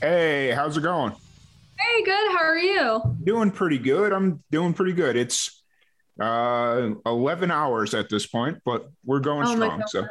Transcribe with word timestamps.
Hey, 0.00 0.50
how's 0.52 0.76
it 0.76 0.82
going? 0.82 1.12
Hey, 1.78 2.04
good. 2.04 2.32
How 2.32 2.44
are 2.44 2.58
you? 2.58 3.00
Doing 3.24 3.50
pretty 3.50 3.78
good. 3.78 4.12
I'm 4.12 4.42
doing 4.50 4.72
pretty 4.74 4.92
good. 4.92 5.16
It's 5.16 5.62
uh 6.20 6.90
11 7.06 7.50
hours 7.50 7.94
at 7.94 8.08
this 8.08 8.26
point, 8.26 8.58
but 8.64 8.88
we're 9.04 9.20
going 9.20 9.46
Oh 9.46 9.54
strong. 9.54 9.82
So 9.86 10.06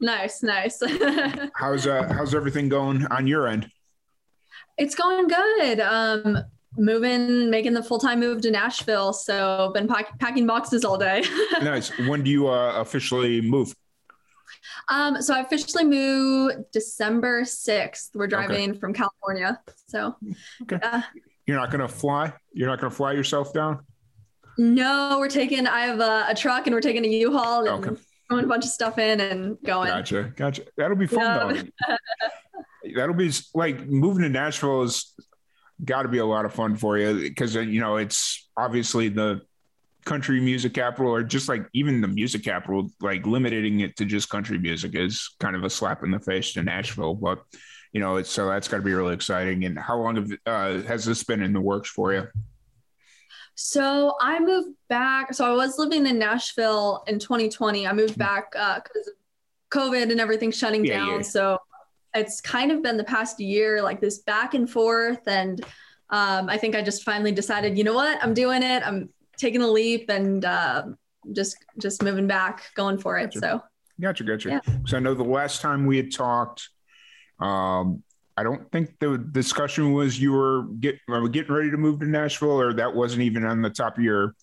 Nice, 0.00 0.42
nice. 0.42 0.82
how's 1.54 1.86
uh 1.86 2.12
how's 2.12 2.34
everything 2.34 2.68
going 2.68 3.06
on 3.06 3.26
your 3.26 3.46
end? 3.48 3.70
it's 4.78 4.94
going 4.94 5.26
good. 5.26 5.80
Um, 5.80 6.36
moving, 6.76 7.48
making 7.48 7.72
the 7.72 7.82
full 7.82 7.98
time 7.98 8.20
move 8.20 8.42
to 8.42 8.50
Nashville. 8.50 9.12
So 9.14 9.70
been 9.72 9.88
pack- 9.88 10.18
packing 10.18 10.46
boxes 10.46 10.84
all 10.84 10.98
day. 10.98 11.24
Nice. 11.62 11.88
When 12.06 12.22
do 12.22 12.30
you 12.30 12.48
uh, 12.48 12.74
officially 12.76 13.40
move? 13.40 13.74
Um, 14.88 15.20
so 15.22 15.34
I 15.34 15.40
officially 15.40 15.84
moved 15.84 16.70
December 16.72 17.44
sixth. 17.44 18.10
We're 18.14 18.26
driving 18.26 18.74
from 18.78 18.92
California. 18.92 19.60
So 19.88 20.16
Okay. 20.62 20.78
uh, 20.82 21.02
You're 21.46 21.58
not 21.58 21.70
gonna 21.70 21.88
fly? 21.88 22.32
You're 22.52 22.68
not 22.68 22.80
gonna 22.80 22.90
fly 22.90 23.12
yourself 23.12 23.52
down? 23.52 23.84
no, 24.58 25.16
we're 25.18 25.28
taking. 25.28 25.66
I 25.66 25.80
have 25.86 26.00
a, 26.00 26.26
a 26.30 26.34
truck 26.34 26.66
and 26.66 26.74
we're 26.74 26.80
taking 26.80 27.04
a 27.04 27.08
U-Haul 27.08 27.68
and 27.68 27.84
Okay. 27.86 28.00
throwing 28.28 28.44
a 28.44 28.48
bunch 28.48 28.64
of 28.64 28.70
stuff 28.70 28.98
in 28.98 29.20
and 29.20 29.58
going. 29.64 29.88
Gotcha. 29.88 30.32
Gotcha. 30.34 30.62
That'll 30.78 30.96
be 30.96 31.06
fun 31.06 31.20
Yeah. 31.56 31.62
though. 31.88 31.96
That'll 32.96 33.14
be 33.14 33.30
like 33.54 33.86
moving 33.86 34.22
to 34.22 34.28
Nashville 34.28 34.82
is 34.82 35.12
got 35.84 36.02
to 36.02 36.08
be 36.08 36.18
a 36.18 36.24
lot 36.24 36.44
of 36.46 36.54
fun 36.54 36.74
for 36.76 36.96
you 36.96 37.14
because 37.20 37.54
you 37.54 37.80
know 37.80 37.96
it's 37.96 38.48
obviously 38.56 39.08
the 39.10 39.42
country 40.06 40.40
music 40.40 40.72
capital 40.72 41.10
or 41.12 41.22
just 41.22 41.48
like 41.48 41.66
even 41.74 42.00
the 42.00 42.08
music 42.08 42.42
capital 42.42 42.88
like 43.02 43.26
limiting 43.26 43.80
it 43.80 43.94
to 43.96 44.04
just 44.06 44.30
country 44.30 44.56
music 44.56 44.94
is 44.94 45.34
kind 45.40 45.54
of 45.54 45.64
a 45.64 45.68
slap 45.70 46.02
in 46.04 46.10
the 46.10 46.20
face 46.20 46.54
to 46.54 46.62
Nashville 46.62 47.14
but 47.14 47.42
you 47.92 48.00
know 48.00 48.16
it's 48.16 48.30
so 48.30 48.48
that's 48.48 48.68
got 48.68 48.78
to 48.78 48.82
be 48.82 48.94
really 48.94 49.12
exciting 49.14 49.64
and 49.66 49.78
how 49.78 49.98
long 49.98 50.16
have, 50.16 50.30
uh, 50.46 50.80
has 50.86 51.04
this 51.04 51.24
been 51.24 51.42
in 51.42 51.52
the 51.52 51.60
works 51.60 51.90
for 51.90 52.14
you 52.14 52.26
So 53.54 54.14
I 54.20 54.38
moved 54.38 54.76
back. 54.88 55.32
So 55.34 55.44
I 55.50 55.54
was 55.56 55.78
living 55.78 56.06
in 56.06 56.18
Nashville 56.18 57.02
in 57.06 57.18
2020. 57.18 57.86
I 57.86 57.92
moved 57.92 58.18
back 58.18 58.52
because 58.52 59.06
of 59.08 59.14
COVID 59.70 60.10
and 60.12 60.20
everything 60.20 60.50
shutting 60.52 60.84
Yeah, 60.84 60.98
down. 60.98 61.16
yeah. 61.16 61.22
So 61.22 61.58
it's 62.14 62.40
kind 62.42 62.70
of 62.70 62.82
been 62.82 62.96
the 62.98 63.04
past 63.04 63.40
year, 63.40 63.82
like 63.82 64.00
this 64.00 64.18
back 64.18 64.54
and 64.54 64.68
forth. 64.68 65.26
And 65.26 65.60
um, 66.10 66.48
I 66.50 66.58
think 66.58 66.74
I 66.76 66.82
just 66.82 67.02
finally 67.02 67.32
decided, 67.32 67.78
you 67.78 67.84
know 67.84 67.94
what, 67.94 68.22
I'm 68.22 68.34
doing 68.34 68.62
it. 68.62 68.86
I'm 68.86 69.08
taking 69.38 69.60
the 69.60 69.68
leap 69.68 70.08
and 70.10 70.44
uh, 70.44 70.84
just 71.32 71.56
just 71.78 72.02
moving 72.02 72.26
back, 72.26 72.70
going 72.74 72.98
for 72.98 73.18
it. 73.18 73.34
Gotcha. 73.34 73.40
So 73.40 73.62
Gotcha, 74.00 74.24
gotcha. 74.24 74.48
Yeah. 74.50 74.60
Because 74.64 74.94
I 74.94 74.98
know 74.98 75.14
the 75.14 75.22
last 75.22 75.60
time 75.60 75.86
we 75.86 75.96
had 75.96 76.12
talked, 76.12 76.68
um, 77.40 78.02
I 78.36 78.42
don't 78.42 78.70
think 78.70 78.98
the 79.00 79.16
discussion 79.16 79.92
was 79.92 80.20
you 80.20 80.32
were 80.32 80.64
get, 80.80 80.96
getting 81.30 81.54
ready 81.54 81.70
to 81.70 81.78
move 81.78 82.00
to 82.00 82.06
Nashville, 82.06 82.60
or 82.60 82.74
that 82.74 82.94
wasn't 82.94 83.22
even 83.22 83.44
on 83.44 83.62
the 83.62 83.70
top 83.70 83.96
of 83.96 84.04
your 84.04 84.34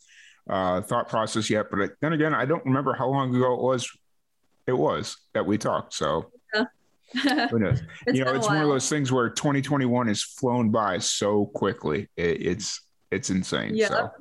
uh, 0.50 0.82
thought 0.82 1.08
process 1.08 1.50
yet. 1.50 1.68
But 1.70 1.92
then 2.02 2.14
again, 2.14 2.34
I 2.34 2.46
don't 2.46 2.66
remember 2.66 2.94
how 2.94 3.08
long 3.08 3.36
ago 3.36 3.54
it 3.54 3.62
was. 3.62 3.90
It 4.66 4.74
was 4.74 5.18
that 5.34 5.46
we 5.46 5.58
talked. 5.58 5.94
So 5.94 6.32
who 6.54 7.60
knows? 7.60 7.84
it's 8.08 8.18
you 8.18 8.26
know, 8.26 8.34
it's 8.34 8.48
one 8.48 8.58
of 8.58 8.70
those 8.70 8.90
things 8.90 9.12
where 9.12 9.30
2021 9.30 10.08
has 10.08 10.24
flown 10.24 10.72
by 10.72 10.98
so 10.98 11.46
quickly. 11.48 12.10
It, 12.18 12.42
it's 12.42 12.82
it's 13.12 13.30
insane. 13.30 13.76
Yeah. 13.76 13.90
So, 13.90 14.12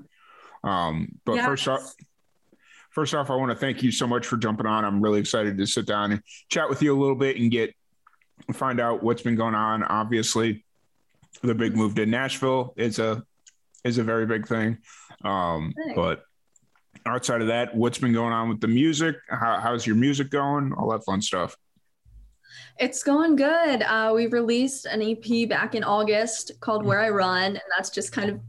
um, 0.65 1.09
but 1.25 1.35
Yeah. 1.35 1.47
first 1.47 1.69
off, 1.69 1.95
first 2.91 3.15
off, 3.15 3.31
I 3.31 3.35
want 3.37 3.51
to 3.51 3.57
thank 3.57 3.83
you 3.83 3.91
so 3.91 4.07
much 4.07 4.27
for 4.27 4.37
jumping 4.37 4.67
on. 4.67 4.85
I'm 4.85 5.01
really 5.01 5.21
excited 5.21 5.57
to 5.59 5.67
sit 5.67 5.87
down 5.87 6.13
and 6.13 6.23
chat 6.49 6.69
with 6.69 6.83
you 6.83 6.97
a 6.97 6.99
little 6.99 7.17
bit 7.17 7.37
and 7.39 7.51
get 7.51 7.75
find 8.53 8.81
out 8.81 9.03
what's 9.03 9.23
been 9.23 9.37
going 9.37 9.55
on. 9.55 9.83
Obviously, 9.85 10.65
the 11.43 11.55
big 11.55 11.77
move 11.77 11.95
to 11.95 12.07
Nashville 12.07 12.75
is 12.77 12.99
a 12.99 13.23
is 13.85 13.99
a 13.99 14.05
very 14.05 14.27
big 14.27 14.47
thing. 14.47 14.79
Um, 15.25 15.73
Thanks. 15.77 15.97
but 15.97 16.25
outside 17.07 17.41
of 17.41 17.49
that, 17.49 17.75
what's 17.75 17.99
been 17.99 18.13
going 18.13 18.33
on 18.33 18.49
with 18.49 18.61
the 18.61 18.69
music? 18.69 19.17
How, 19.29 19.59
how's 19.61 19.87
your 19.87 19.97
music 19.97 20.31
going? 20.31 20.73
All 20.73 20.91
that 20.91 21.05
fun 21.05 21.21
stuff. 21.21 21.57
It's 22.79 23.03
going 23.03 23.37
good. 23.37 23.83
Uh, 23.83 24.13
we 24.15 24.27
released 24.29 24.87
an 24.87 25.03
EP 25.03 25.49
back 25.49 25.75
in 25.75 25.85
August 25.85 26.53
called 26.61 26.85
Where 26.85 27.01
I 27.01 27.11
Run, 27.11 27.45
and 27.53 27.61
that's 27.77 27.91
just 27.91 28.13
kind 28.13 28.31
of 28.31 28.41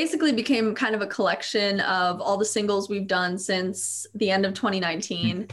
basically 0.00 0.30
became 0.32 0.74
kind 0.74 0.94
of 0.94 1.00
a 1.00 1.06
collection 1.06 1.80
of 1.80 2.20
all 2.20 2.36
the 2.36 2.44
singles 2.44 2.86
we've 2.90 3.06
done 3.06 3.38
since 3.38 4.06
the 4.14 4.30
end 4.30 4.44
of 4.44 4.52
2019. 4.52 5.48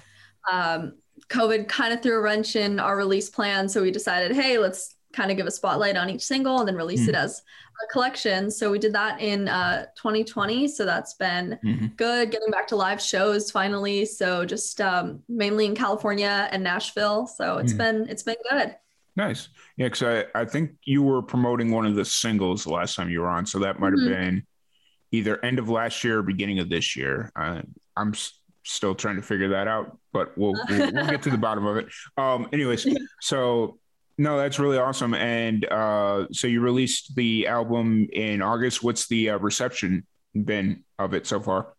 Um, 0.52 0.96
COVID 1.30 1.70
kind 1.70 1.94
of 1.94 2.02
threw 2.04 2.18
a 2.18 2.22
wrench 2.22 2.58
in 2.58 2.78
our 2.78 2.98
release 2.98 3.30
plan, 3.30 3.70
so 3.70 3.81
we 3.81 3.90
decided, 3.90 4.36
hey, 4.36 4.58
let's 4.58 4.96
kind 5.14 5.31
of 5.31 5.38
give 5.38 5.46
a 5.48 5.52
spotlight 5.52 5.96
on 5.96 6.09
each 6.09 6.26
single 6.26 6.59
and 6.59 6.68
then 6.68 6.76
release 6.76 7.08
it 7.08 7.16
as 7.16 7.42
a 7.84 7.88
collection. 7.94 8.52
So 8.52 8.70
we 8.70 8.80
did 8.80 8.92
that 8.94 9.22
in 9.22 9.48
uh, 9.48 9.86
2020. 9.96 10.68
So 10.68 10.84
that's 10.86 11.14
been 11.14 11.58
Mhm. 11.64 11.96
good 11.96 12.30
getting 12.31 12.52
back 12.52 12.68
to 12.68 12.75
live 12.75 13.02
shows 13.02 13.50
finally 13.50 14.04
so 14.06 14.44
just 14.46 14.81
um, 14.81 15.22
mainly 15.30 15.66
in 15.68 15.75
california 15.75 16.50
and 16.52 16.64
nashville 16.64 17.28
so 17.28 17.58
it's 17.62 17.74
Mhm. 17.74 17.78
been 17.84 17.98
it's 18.10 18.24
been 18.24 18.42
good 18.52 18.75
Nice. 19.16 19.50
Yeah, 19.78 19.88
because 19.88 20.25
I, 20.35 20.41
I 20.41 20.46
think 20.46 20.72
you 20.85 21.03
were 21.03 21.22
promoting 21.22 21.72
one 21.72 21.85
of 21.85 21.96
the 21.96 22.06
singles 22.06 22.63
the 22.63 22.72
last 22.72 22.96
time 22.96 23.09
you 23.09 23.22
were 23.22 23.28
on. 23.28 23.46
So 23.46 23.59
that 23.59 23.79
might 23.79 23.91
have 23.94 24.00
Mhm. 24.00 24.09
been 24.09 24.47
either 25.12 25.44
end 25.46 25.59
of 25.59 25.69
last 25.69 26.03
year 26.03 26.19
or 26.19 26.24
beginning 26.24 26.59
of 26.59 26.69
this 26.69 26.96
year. 26.96 27.31
Uh, 27.35 27.62
I'm 27.96 28.09
s- 28.13 28.40
still 28.63 28.96
trying 28.96 29.18
to 29.18 29.22
figure 29.22 29.50
that 29.50 29.68
out, 29.68 30.00
but 30.13 30.35
we'll, 30.38 30.53
we'll, 30.69 30.91
we'll 30.94 31.06
get 31.07 31.22
to 31.24 31.29
the 31.29 31.38
bottom 31.38 31.66
of 31.68 31.78
it. 31.78 31.88
Um, 32.18 32.50
anyways, 32.51 32.88
so 33.22 33.78
no, 34.18 34.38
that's 34.38 34.57
really 34.57 34.78
awesome. 34.79 35.13
And 35.13 35.66
uh, 35.66 36.25
so 36.31 36.47
you 36.47 36.62
released 36.62 37.16
the 37.16 37.47
album 37.47 38.07
in 38.13 38.41
August. 38.41 38.81
What's 38.84 39.07
the 39.07 39.31
uh, 39.31 39.38
reception 39.38 40.06
been 40.34 40.84
of 40.97 41.13
it 41.13 41.28
so 41.28 41.40
far? 41.40 41.74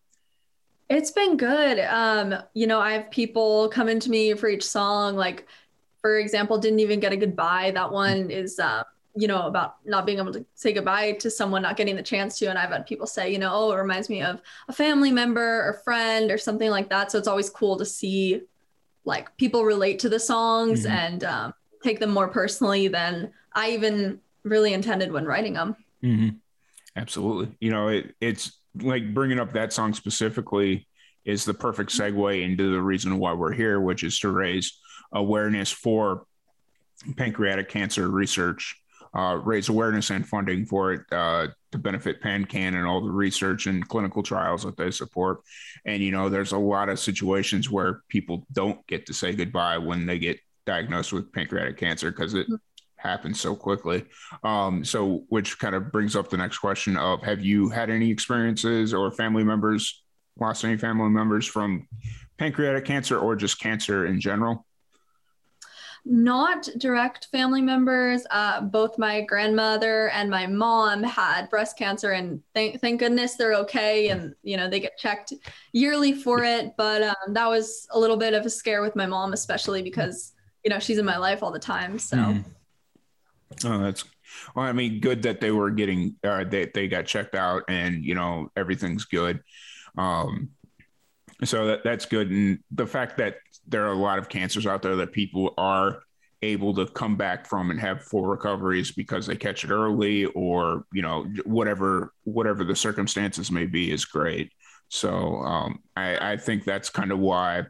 it's 0.91 1.11
been 1.11 1.39
good 1.39 1.81
um, 1.81 2.35
you 2.53 2.67
know 2.67 2.79
i 2.79 2.93
have 2.93 3.11
people 3.11 3.71
coming 3.71 3.99
to 3.99 4.11
me 4.11 4.35
for 4.35 4.49
each 4.51 4.63
song 4.63 5.17
like 5.17 5.49
for 6.05 6.19
example 6.19 6.59
didn't 6.59 6.81
even 6.81 7.01
get 7.01 7.13
a 7.13 7.17
goodbye 7.17 7.71
that 7.71 7.91
one 7.91 8.31
is 8.31 8.59
uh, 8.59 8.83
you 9.17 9.27
know 9.27 9.47
about 9.47 9.77
not 9.87 10.05
being 10.05 10.19
able 10.19 10.35
to 10.35 10.45
say 10.55 10.71
goodbye 10.71 11.13
to 11.13 11.31
someone 11.31 11.63
not 11.63 11.79
getting 11.79 11.97
the 11.97 12.03
chance 12.03 12.39
to 12.39 12.45
and 12.47 12.59
i've 12.59 12.69
had 12.69 12.85
people 12.85 13.07
say 13.07 13.33
you 13.33 13.39
know 13.39 13.51
oh 13.55 13.73
it 13.73 13.77
reminds 13.77 14.11
me 14.11 14.21
of 14.21 14.43
a 14.69 14.73
family 14.73 15.11
member 15.11 15.41
or 15.67 15.81
friend 15.83 16.31
or 16.31 16.37
something 16.37 16.69
like 16.71 16.91
that 16.91 17.11
so 17.11 17.17
it's 17.17 17.27
always 17.27 17.49
cool 17.49 17.79
to 17.79 17.87
see 17.87 18.43
like 19.07 19.35
people 19.39 19.65
relate 19.65 19.99
to 19.99 20.11
the 20.11 20.21
songs 20.21 20.85
Mhm. 20.85 20.91
and 20.91 21.25
um, 21.25 21.55
take 21.83 22.01
them 22.01 22.11
more 22.11 22.29
personally 22.29 22.87
than 22.89 23.33
i 23.55 23.71
even 23.71 24.21
really 24.43 24.75
intended 24.75 25.11
when 25.11 25.25
writing 25.25 25.55
them 25.55 25.75
Mm-hmm. 26.03 26.37
Absolutely. 26.97 27.57
You 27.61 27.71
know, 27.71 27.89
it, 27.89 28.15
it's 28.21 28.59
like 28.79 29.15
bringing 29.15 29.41
up 29.41 29.55
that 29.55 29.73
song 29.73 29.95
specifically 29.95 30.87
is 31.25 31.47
the 31.47 31.55
perfect 31.55 31.91
segue 31.91 32.43
into 32.43 32.71
the 32.71 32.81
reason 32.81 33.19
why 33.19 33.33
we're 33.33 33.53
here, 33.55 33.81
which 33.81 34.05
is 34.05 34.19
to 34.19 34.29
raise 34.29 34.79
awareness 35.15 35.71
for 35.71 36.27
pancreatic 37.17 37.69
cancer 37.69 38.09
research, 38.09 38.77
uh, 39.15 39.39
raise 39.45 39.69
awareness 39.69 40.11
and 40.11 40.27
funding 40.27 40.67
for 40.67 40.93
it 40.93 41.01
uh, 41.13 41.47
to 41.73 41.79
benefit 41.79 42.23
PanCan 42.23 42.75
and 42.75 42.87
all 42.87 43.01
the 43.01 43.11
research 43.11 43.67
and 43.67 43.89
clinical 43.89 44.23
trials 44.23 44.65
that 44.65 44.77
they 44.77 44.91
support. 44.91 45.41
And, 45.85 46.03
you 46.03 46.11
know, 46.11 46.29
there's 46.29 46.53
a 46.53 46.59
lot 46.59 46.89
of 46.89 46.99
situations 46.99 47.71
where 47.71 48.03
people 48.09 48.47
don't 48.53 48.85
get 48.87 49.07
to 49.07 49.15
say 49.15 49.35
goodbye 49.35 49.79
when 49.79 50.07
they 50.07 50.19
get 50.19 50.41
diagnosed 50.67 51.13
with 51.13 51.33
pancreatic 51.33 51.77
cancer 51.77 52.11
because 52.11 52.35
it 52.35 52.47
happens 52.97 53.41
so 53.41 53.55
quickly. 53.55 54.05
Um, 54.43 54.85
so, 54.85 55.25
which 55.29 55.59
kind 55.59 55.75
of 55.75 55.93
brings 55.93 56.17
up 56.17 56.31
the 56.31 56.37
next 56.37 56.59
question 56.59 56.97
of 56.97 57.23
Have 57.23 57.45
you 57.45 57.69
had 57.69 57.91
any 57.91 58.11
experiences 58.11 58.93
or 58.93 59.13
family 59.13 59.45
members 59.45 60.03
lost 60.41 60.65
any 60.65 60.77
family 60.77 61.11
members 61.11 61.47
from 61.47 61.87
pancreatic 62.39 62.85
cancer 62.85 63.19
or 63.19 63.37
just 63.37 63.61
cancer 63.61 64.07
in 64.07 64.21
general? 64.21 64.67
Not 66.05 66.69
direct 66.79 67.27
family 67.27 67.63
members. 67.63 68.27
Uh, 68.31 68.61
both 68.61 68.99
my 68.99 69.23
grandmother 69.23 70.11
and 70.11 70.31
my 70.31 70.47
mom 70.47 71.03
had 71.03 71.49
breast 71.49 71.79
cancer, 71.79 72.13
and 72.13 72.43
thank 72.55 72.81
thank 72.81 73.01
goodness 73.01 73.37
they're 73.37 73.55
okay. 73.55 74.09
And 74.09 74.35
you 74.43 74.57
know 74.57 74.69
they 74.69 74.81
get 74.81 74.99
checked 74.99 75.33
yearly 75.73 76.13
for 76.13 76.45
it. 76.45 76.75
But 76.77 77.03
um, 77.03 77.33
that 77.35 77.49
was 77.49 77.87
a 77.91 77.99
little 77.99 78.17
bit 78.17 78.35
of 78.35 78.45
a 78.45 78.51
scare 78.51 78.83
with 78.83 78.97
my 78.97 79.07
mom, 79.07 79.33
especially 79.33 79.83
because 79.83 80.33
you 80.63 80.71
know 80.71 80.79
she's 80.79 80.99
in 80.99 81.05
my 81.05 81.17
life 81.17 81.43
all 81.43 81.53
the 81.53 81.59
time. 81.59 81.99
So 81.99 82.17
Mhm. 82.17 82.45
Oh, 83.65 83.79
that's 83.79 84.05
Well, 84.55 84.65
I 84.67 84.73
mean, 84.73 85.01
good 85.01 85.23
that 85.23 85.41
they 85.41 85.53
were 85.53 85.71
getting 85.71 86.17
uh, 86.25 86.45
they 86.45 86.67
they 86.75 86.89
got 86.89 87.07
checked 87.07 87.35
out 87.35 87.63
and 87.69 88.05
you 88.05 88.15
know 88.15 88.51
everything's 88.57 89.05
good. 89.05 89.43
Um, 89.97 90.51
so 91.43 91.67
that 91.67 91.85
that's 91.85 92.07
good, 92.07 92.31
and 92.31 92.59
the 92.71 92.87
fact 92.87 93.17
that 93.19 93.37
there 93.67 93.85
are 93.85 93.93
a 93.93 93.99
lot 93.99 94.19
of 94.19 94.29
cancers 94.29 94.67
out 94.67 94.83
there 94.83 94.97
that 94.97 95.13
people 95.13 95.55
are 95.59 96.01
able 96.43 96.75
to 96.75 96.87
come 96.87 97.17
back 97.17 97.47
from 97.47 97.71
and 97.71 97.81
have 97.81 98.03
full 98.03 98.27
recoveries 98.27 98.93
because 98.93 99.27
they 99.27 99.37
catch 99.37 99.65
it 99.65 99.71
early 99.71 100.27
or 100.27 100.85
you 100.93 101.03
know 101.03 101.27
whatever 101.45 102.13
whatever 102.25 102.65
the 102.65 102.77
circumstances 102.77 103.51
may 103.51 103.67
be 103.67 103.91
is 103.91 104.05
great. 104.05 104.53
So 104.89 105.39
um, 105.39 105.81
I, 105.97 106.33
I 106.33 106.37
think 106.37 106.65
that's 106.65 106.91
kind 106.91 107.11
of 107.11 107.19
why 107.19 107.65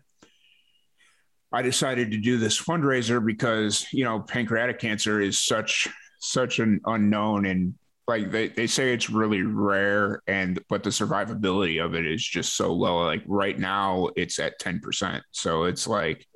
I 1.53 1.63
decided 1.63 2.11
to 2.11 2.19
do 2.19 2.39
this 2.39 2.61
fundraiser 2.61 3.25
because 3.25 3.87
you 3.93 4.05
know 4.05 4.21
pancreatic 4.21 4.79
cancer 4.79 5.21
is 5.21 5.39
such 5.39 5.89
such 6.21 6.59
an 6.59 6.81
unknown 6.85 7.47
and 7.47 7.75
like 8.07 8.31
they, 8.31 8.49
they 8.49 8.67
say 8.67 8.93
it's 8.93 9.09
really 9.09 9.43
rare 9.43 10.23
and 10.27 10.61
but 10.69 10.83
the 10.83 10.91
survivability 10.91 11.83
of 11.85 11.95
it 11.95 12.05
is 12.07 12.23
just 12.23 12.55
so 12.57 12.73
low. 12.73 13.05
Like 13.05 13.23
right 13.27 13.59
now 13.59 14.09
it's 14.17 14.39
at 14.39 14.61
10% 14.61 15.23
so 15.31 15.65
it's 15.65 15.87
like 15.87 16.27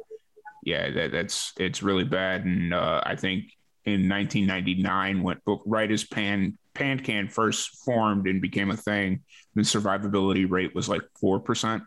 yeah 0.64 0.90
that, 0.90 1.12
that's 1.12 1.52
it's 1.58 1.82
really 1.82 2.04
bad. 2.04 2.44
And 2.44 2.74
uh, 2.74 3.00
i 3.04 3.14
think 3.16 3.44
in 3.84 4.08
1999 4.08 5.22
when 5.22 5.36
right 5.66 5.90
as 5.90 6.04
pan 6.04 6.58
pan 6.74 6.98
can 6.98 7.28
first 7.28 7.84
formed 7.84 8.26
and 8.28 8.40
became 8.42 8.70
a 8.70 8.76
thing 8.76 9.20
the 9.54 9.62
survivability 9.62 10.48
rate 10.50 10.74
was 10.74 10.88
like 10.88 11.02
4% 11.22 11.82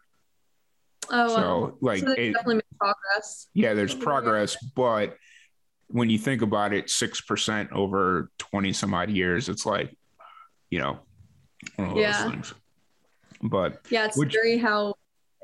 Oh, 1.09 1.27
so 1.35 1.77
like 1.81 1.99
so 1.99 2.11
it- 2.11 2.33
definitely 2.33 2.61
progress. 2.79 3.47
yeah 3.53 3.73
there's 3.73 3.93
progress 3.95 4.55
but 4.75 5.15
when 5.91 6.09
you 6.09 6.17
think 6.17 6.41
about 6.41 6.73
it 6.73 6.87
6% 6.87 7.71
over 7.71 8.29
20 8.37 8.73
some 8.73 8.93
odd 8.93 9.09
years 9.09 9.49
it's 9.49 9.65
like 9.65 9.95
you 10.69 10.79
know 10.79 10.99
Yeah. 11.77 12.41
but 13.41 13.81
Yeah, 13.89 14.05
it's 14.05 14.17
Which- 14.17 14.31
scary 14.33 14.57
how 14.57 14.95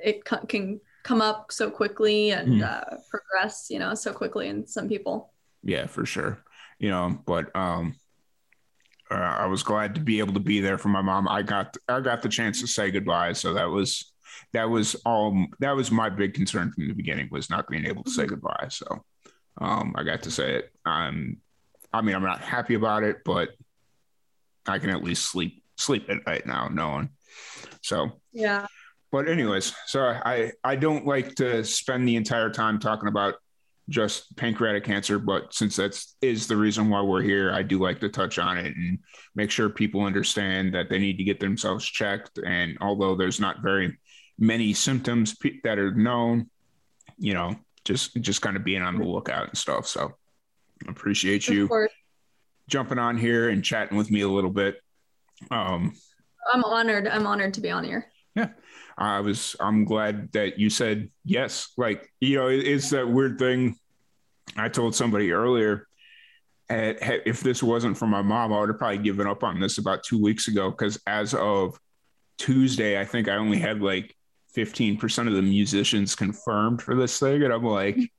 it 0.03 0.23
co- 0.25 0.45
can 0.45 0.79
come 1.03 1.21
up 1.21 1.51
so 1.51 1.69
quickly 1.71 2.31
and 2.31 2.55
Hmm. 2.57 2.63
uh, 2.63 2.97
progress, 3.09 3.67
you 3.69 3.79
know, 3.79 3.93
so 3.95 4.13
quickly 4.13 4.47
in 4.47 4.67
some 4.67 4.87
people. 4.87 5.33
yeah 5.63 5.87
for 5.87 6.05
sure 6.05 6.37
you 6.79 6.87
know 6.89 7.19
but 7.25 7.53
um 7.55 7.95
uh, 9.09 9.15
i 9.15 9.47
was 9.47 9.63
glad 9.63 9.95
to 9.95 10.01
be 10.01 10.19
able 10.19 10.33
to 10.35 10.39
be 10.39 10.59
there 10.61 10.77
for 10.77 10.89
my 10.89 11.01
mom 11.01 11.27
i 11.27 11.41
got 11.41 11.75
i 11.89 11.99
got 11.99 12.21
the 12.21 12.29
chance 12.29 12.61
to 12.61 12.67
say 12.67 12.91
goodbye 12.91 13.33
so 13.33 13.53
that 13.55 13.65
was 13.65 14.13
that 14.53 14.69
was 14.69 14.95
all 15.03 15.35
that 15.59 15.75
was 15.75 15.89
my 15.91 16.09
big 16.09 16.35
concern 16.35 16.71
from 16.71 16.87
the 16.87 16.93
beginning 16.93 17.27
was 17.31 17.49
not 17.49 17.67
being 17.67 17.85
able 17.87 18.03
to 18.03 18.11
say 18.11 18.25
goodbye 18.27 18.67
so 18.69 18.85
um 19.59 19.93
i 19.97 20.03
got 20.03 20.23
to 20.23 20.31
say 20.31 20.55
it 20.55 20.71
i'm 20.85 21.37
i 21.93 22.01
mean 22.01 22.15
i'm 22.15 22.23
not 22.23 22.41
happy 22.41 22.75
about 22.75 23.03
it 23.03 23.17
but 23.25 23.49
i 24.67 24.79
can 24.79 24.89
at 24.89 25.03
least 25.03 25.25
sleep 25.25 25.63
sleep 25.77 26.09
at 26.09 26.25
night 26.25 26.45
now 26.45 26.67
knowing 26.67 27.09
so 27.81 28.19
Yeah. 28.33 28.65
but 29.11 29.27
anyways, 29.29 29.73
so 29.85 30.01
I 30.03 30.51
I 30.63 30.75
don't 30.75 31.05
like 31.05 31.35
to 31.35 31.63
spend 31.63 32.07
the 32.07 32.15
entire 32.15 32.49
time 32.49 32.79
talking 32.79 33.07
about 33.07 33.35
just 33.89 34.35
pancreatic 34.35 34.83
cancer, 34.83 35.17
but 35.17 35.53
since 35.53 35.77
that's 35.77 36.15
is 36.21 36.47
the 36.47 36.57
reason 36.57 36.89
why 36.89 37.01
we're 37.01 37.21
here, 37.21 37.53
I 37.53 37.61
do 37.63 37.79
like 37.79 37.99
to 38.01 38.09
touch 38.09 38.37
on 38.37 38.57
it 38.57 38.75
and 38.75 38.99
make 39.35 39.49
sure 39.49 39.69
people 39.69 40.01
understand 40.01 40.73
that 40.73 40.89
they 40.89 40.99
need 40.99 41.17
to 41.19 41.23
get 41.23 41.39
themselves 41.39 41.85
checked. 41.85 42.37
And 42.39 42.77
although 42.81 43.15
there's 43.15 43.39
not 43.39 43.61
very 43.61 43.97
many 44.37 44.73
symptoms 44.73 45.37
that 45.63 45.79
are 45.79 45.93
known, 45.93 46.49
you 47.17 47.33
know, 47.33 47.55
just 47.87 48.15
just 48.21 48.41
kind 48.41 48.57
of 48.57 48.63
being 48.63 48.81
on 48.81 48.97
the 48.97 49.05
lookout 49.05 49.47
and 49.47 49.57
stuff. 49.57 49.87
So 49.87 50.13
appreciate 50.87 51.47
you 51.47 51.87
jumping 52.67 52.99
on 52.99 53.17
here 53.17 53.49
and 53.49 53.63
chatting 53.63 53.97
with 53.97 54.11
me 54.11 54.21
a 54.21 54.27
little 54.27 54.49
bit. 54.49 54.81
Um, 55.49 55.95
I'm 56.53 56.63
honored. 56.65 57.07
I'm 57.07 57.25
honored 57.25 57.53
to 57.55 57.61
be 57.61 57.71
on 57.71 57.85
here. 57.85 58.05
Yeah, 58.35 58.49
I 58.97 59.21
was 59.21 59.55
I'm 59.59 59.85
glad 59.85 60.31
that 60.33 60.59
you 60.59 60.69
said 60.69 61.09
yes. 61.23 61.69
Like, 61.77 62.11
you 62.19 62.37
know, 62.37 62.47
it's 62.47 62.89
that 62.89 63.09
weird 63.09 63.39
thing. 63.39 63.77
I 64.57 64.69
told 64.69 64.95
somebody 64.95 65.31
earlier 65.31 65.87
eh, 66.69 66.93
eh, 66.99 67.19
if 67.25 67.41
this 67.41 67.63
wasn't 67.63 67.97
for 67.97 68.07
my 68.07 68.21
mom, 68.21 68.51
I 68.51 68.59
would 68.59 68.69
have 68.69 68.77
probably 68.77 68.97
given 68.97 69.27
up 69.27 69.43
on 69.43 69.59
this 69.59 69.77
about 69.77 70.03
two 70.03 70.21
weeks 70.21 70.49
ago. 70.49 70.71
Cause 70.71 70.99
as 71.07 71.33
of 71.33 71.79
Tuesday, 72.37 72.99
I 72.99 73.05
think 73.05 73.29
I 73.29 73.35
only 73.35 73.59
had 73.59 73.81
like 73.81 74.15
15% 74.57 75.27
of 75.27 75.33
the 75.33 75.41
musicians 75.41 76.15
confirmed 76.15 76.81
for 76.81 76.95
this 76.95 77.19
thing. 77.19 77.43
And 77.43 77.53
I'm 77.53 77.63
like, 77.63 77.97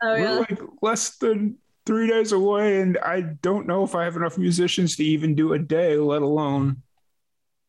Oh 0.00 0.12
we're 0.12 0.18
yeah. 0.18 0.38
like 0.38 0.60
less 0.80 1.16
than 1.16 1.58
three 1.84 2.06
days 2.06 2.30
away. 2.32 2.80
And 2.80 2.98
I 2.98 3.20
don't 3.20 3.66
know 3.66 3.82
if 3.82 3.96
I 3.96 4.04
have 4.04 4.16
enough 4.16 4.38
musicians 4.38 4.94
to 4.96 5.04
even 5.04 5.34
do 5.34 5.54
a 5.54 5.58
day, 5.58 5.96
let 5.96 6.22
alone, 6.22 6.82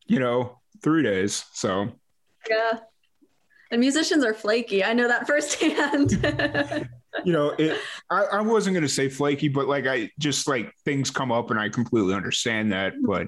you 0.05 0.19
know, 0.19 0.59
three 0.83 1.01
days. 1.01 1.45
So 1.53 1.89
Yeah. 2.49 2.79
And 3.71 3.79
musicians 3.79 4.23
are 4.23 4.33
flaky. 4.33 4.83
I 4.83 4.93
know 4.93 5.07
that 5.07 5.25
firsthand. 5.27 6.11
you 7.23 7.33
know, 7.33 7.55
it, 7.57 7.79
I, 8.09 8.23
I 8.23 8.41
wasn't 8.41 8.75
going 8.75 8.83
to 8.83 8.89
say 8.89 9.09
flaky, 9.09 9.47
but 9.47 9.67
like 9.67 9.87
I 9.87 10.11
just 10.19 10.47
like 10.47 10.71
things 10.85 11.09
come 11.09 11.31
up 11.31 11.49
and 11.49 11.59
I 11.59 11.69
completely 11.69 12.13
understand 12.13 12.73
that. 12.73 12.93
Mm-hmm. 12.93 13.05
But 13.07 13.27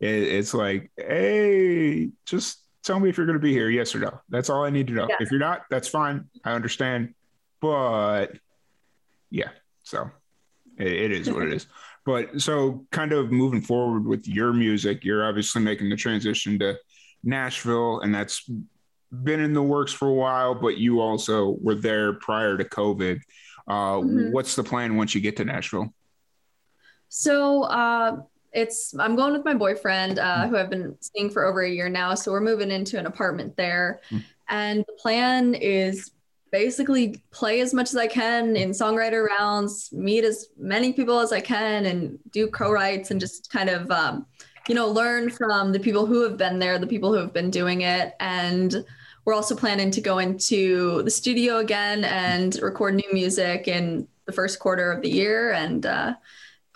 it, 0.00 0.22
it's 0.22 0.54
like, 0.54 0.90
hey, 0.96 2.10
just 2.26 2.65
tell 2.86 3.00
me 3.00 3.08
if 3.08 3.16
you're 3.16 3.26
going 3.26 3.38
to 3.38 3.42
be 3.42 3.52
here, 3.52 3.68
yes 3.68 3.94
or 3.94 3.98
no. 3.98 4.20
That's 4.28 4.48
all 4.48 4.64
I 4.64 4.70
need 4.70 4.86
to 4.86 4.92
know. 4.94 5.06
Yeah. 5.08 5.16
If 5.20 5.30
you're 5.30 5.40
not, 5.40 5.62
that's 5.68 5.88
fine. 5.88 6.28
I 6.44 6.52
understand. 6.52 7.14
But 7.60 8.32
yeah, 9.30 9.48
so 9.82 10.10
it, 10.78 10.86
it 10.86 11.12
is 11.12 11.30
what 11.30 11.42
it 11.42 11.52
is. 11.52 11.66
But 12.06 12.40
so 12.40 12.86
kind 12.92 13.12
of 13.12 13.32
moving 13.32 13.60
forward 13.60 14.06
with 14.06 14.28
your 14.28 14.52
music, 14.52 15.04
you're 15.04 15.26
obviously 15.26 15.60
making 15.60 15.90
the 15.90 15.96
transition 15.96 16.56
to 16.60 16.78
Nashville, 17.24 17.98
and 17.98 18.14
that's 18.14 18.48
been 19.10 19.40
in 19.40 19.52
the 19.52 19.62
works 19.64 19.92
for 19.92 20.06
a 20.06 20.14
while, 20.14 20.54
but 20.54 20.78
you 20.78 21.00
also 21.00 21.56
were 21.60 21.74
there 21.74 22.12
prior 22.12 22.56
to 22.56 22.64
COVID. 22.64 23.20
Uh, 23.66 23.96
Mhm. 23.96 24.30
What's 24.30 24.54
the 24.54 24.62
plan 24.62 24.94
once 24.96 25.16
you 25.16 25.20
get 25.20 25.36
to 25.38 25.44
Nashville? 25.44 25.92
so 27.08 27.64
uh, 27.64 28.18
it's 28.56 28.94
I'm 28.98 29.14
going 29.14 29.32
with 29.34 29.44
my 29.44 29.54
boyfriend, 29.54 30.18
Hmm. 30.18 30.24
uh, 30.26 30.48
who 30.48 30.56
I've 30.56 30.70
been 30.70 30.96
seeing 31.00 31.30
for 31.30 31.44
over 31.44 31.60
a 31.62 31.70
year 31.70 31.88
now. 31.88 32.14
So 32.14 32.32
we're 32.32 32.40
moving 32.40 32.70
into 32.70 32.98
an 32.98 33.06
apartment 33.06 33.56
there, 33.56 34.00
Hmm. 34.08 34.18
and 34.48 34.80
the 34.88 34.94
plan 34.94 35.54
is 35.54 36.10
basically 36.52 37.22
play 37.32 37.60
as 37.60 37.74
much 37.74 37.90
as 37.90 37.96
I 37.96 38.06
can 38.06 38.56
in 38.56 38.70
songwriter 38.70 39.26
rounds, 39.26 39.90
meet 39.92 40.24
as 40.24 40.48
many 40.56 40.92
people 40.92 41.18
as 41.20 41.32
I 41.32 41.40
can, 41.40 41.84
and 41.86 42.18
do 42.30 42.48
co-writes 42.48 43.10
and 43.10 43.20
just 43.20 43.50
kind 43.52 43.68
of 43.68 43.90
um, 43.90 44.26
you 44.68 44.74
know 44.74 44.88
learn 44.88 45.28
from 45.30 45.72
the 45.72 45.80
people 45.80 46.06
who 46.06 46.22
have 46.22 46.36
been 46.38 46.58
there, 46.58 46.78
the 46.78 46.86
people 46.86 47.12
who 47.12 47.18
have 47.18 47.34
been 47.34 47.50
doing 47.50 47.82
it, 47.82 48.14
and 48.20 48.84
we're 49.26 49.34
also 49.34 49.54
planning 49.56 49.90
to 49.90 50.00
go 50.00 50.18
into 50.18 51.02
the 51.02 51.10
studio 51.10 51.58
again 51.58 52.04
and 52.04 52.56
record 52.62 52.94
new 52.94 53.12
music 53.12 53.66
in 53.68 54.06
the 54.24 54.32
first 54.32 54.60
quarter 54.60 54.90
of 54.92 55.02
the 55.02 55.10
year 55.10 55.52
and 55.52 55.84
uh, 55.84 56.14